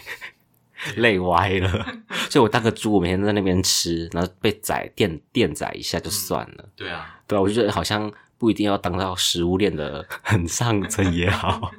[0.96, 1.86] 累歪了。
[2.30, 6.68] 所以我当个猪，我每天在那边吃，然后被宰电电宰一下就算了。
[6.76, 11.72] 对啊，对啊，我就觉得好像不一定要当到食物链的很上层也好，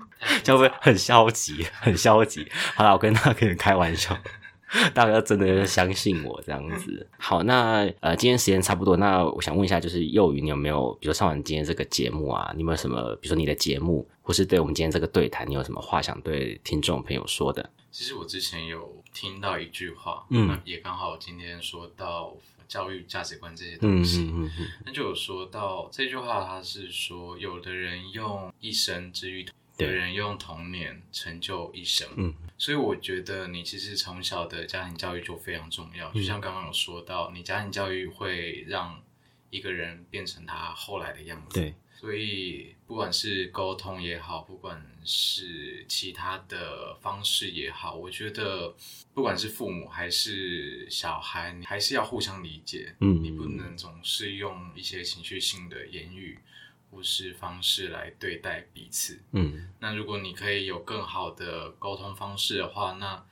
[0.46, 1.66] 会不会很消极？
[1.80, 2.50] 很消极。
[2.76, 4.18] 好了，我跟他可以开玩笑。
[4.94, 7.08] 大家真的要相信我这样子。
[7.18, 17.70] 好，那呃，今天时间差不多，那我想问一下，就是幼鱼，你有没有，比如上完今天这个节目啊，你有没有什么，比如说你的节目，或是对我们今天这个对谈，你有什么话想对听众朋友说的？
[17.92, 22.36] 其实我之前有听到一句话，嗯，也刚好今天说到
[22.68, 24.48] 教育价值观这些东西，嗯
[24.86, 29.44] 那就有说到这句话，他是说，有的人用一生治愈，
[29.80, 39.02] 有人用童年成就一生，嗯，所以我觉得你其实从小的家庭教育就非常重要，就像刚刚有说到，你家庭教育会让
[39.50, 41.74] 一个人变成他后来的样子，对。
[42.00, 48.74] 所以，不管是沟通也好，不管是其他的方式也好，我觉得，
[49.14, 52.96] 不管是父母还是小孩，你还是要互相理解。
[53.02, 56.40] 嗯，你不能总是用一些情绪性的言语
[56.92, 59.20] 或是方式来对待彼此。
[59.32, 63.26] 嗯，那如果你可以有更好的沟通方式的话，那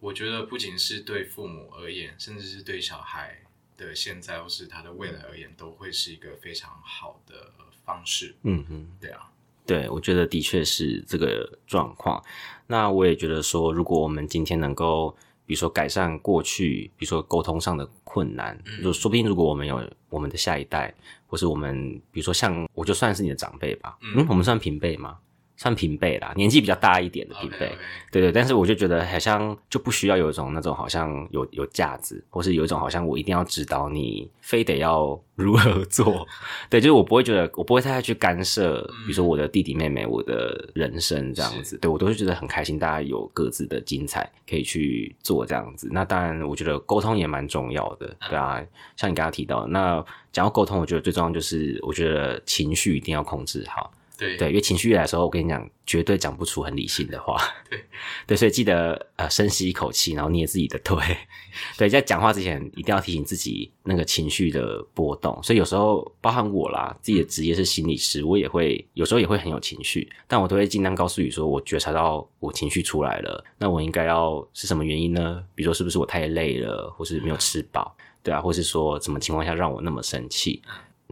[0.00, 3.42] 我觉得不仅是对父母而言，甚至是对小孩
[3.76, 7.52] 的现在或是他的未来而言，都会是一个非常好的。
[7.88, 9.32] 方式，嗯哼，对啊，
[9.64, 12.22] 对，我觉得的确是这个状况。
[12.66, 15.16] 那我也觉得说，如果我们今天能够，
[15.48, 20.94] 比如说改善过去，比如说沟通上的困难，就说不定如果我们有我们的下一代，
[21.26, 25.16] 或是我们，比如说像我就算是你的长辈吧，嗯，我们算平辈吗？
[25.58, 27.76] 算平辈啦，年纪比较大一点的平辈，
[28.12, 36.24] 对对，但是我就觉得好像就不需要有一种那种好像有有架子，或是有一种好像我一定要指导你，非得要如何做，
[36.70, 45.88] 对，就是我不会觉得我不会太去干涉，比如说我的弟弟妹妹我的人生这样子，对我都是觉得很开心，大家有各自的精彩可以去做这样子。
[45.90, 53.92] 那当然，我觉得沟通也蛮重要的，对啊，像你刚刚提到，那讲到沟通，我觉得最重要就是我觉得情绪一定要控制好。
[54.18, 57.40] 对对，因为情绪来的时候，我跟你讲，绝对讲不出很理性的话。
[57.70, 57.80] 对
[58.26, 61.00] 对，所以记得呃，深吸一口气，然后捏自己的腿。
[61.78, 65.40] 对，在讲话之前一定要提醒自己那个情绪的波动。
[65.40, 75.44] 所以有时候，包含我啦，自己的职业是心理师，我也会有时候也会很有情绪，但我都会尽量告诉你说，我觉察到我情绪出来了，那我应该要是什么原因呢？
[75.54, 80.60] 比如说是不是我太累了，或是没有吃饱，对啊，或是说什么情况下让我那么生气？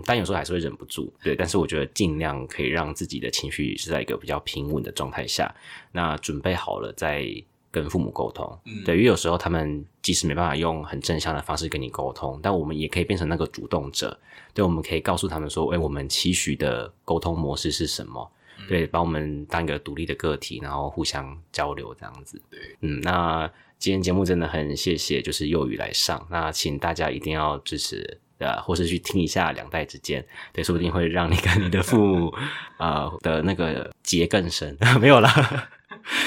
[0.05, 1.34] 但有时候还是会忍不住，对。
[1.34, 5.55] 但是我觉得尽量可以让自己的情绪是在一个比较平稳的状态下，
[5.92, 7.26] 那准备好了再
[7.70, 8.59] 跟父母沟通。
[8.64, 14.18] 嗯，对，因为有时候他们即使没办法用很正向的方式跟你沟通，但我们也可以变成那个主动者。
[14.53, 18.30] 对，我们可以告诉他们说：“哎，我们期许的沟通模式是什么？”
[18.68, 22.40] 对，把我们当一个独立的个体，然后互相交流这样子。
[22.51, 28.18] 对，嗯，那今天节目真的很谢谢，就是幼语来上，那请大家一定要支持。
[28.39, 32.34] 对啊，或是去听一下两代之间，对，说不定会让你跟你的父母
[32.76, 34.76] 啊的那个结更深。
[35.01, 35.30] 没有啦，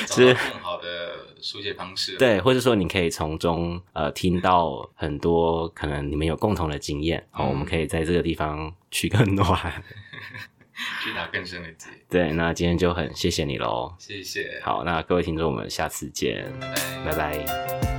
[0.07, 2.18] 是更好的疏解方式。
[2.18, 9.45] 对，或者说你可以从中呃听到很多可能你们有共同的经验，好，我们可以在这个地方取更暖，
[11.03, 11.89] 去打更深的结。
[12.10, 14.60] 对，那今天就很谢谢你喽，谢谢。
[14.64, 16.51] 好，那各位听众，我们下次见，
[17.05, 17.98] 拜拜。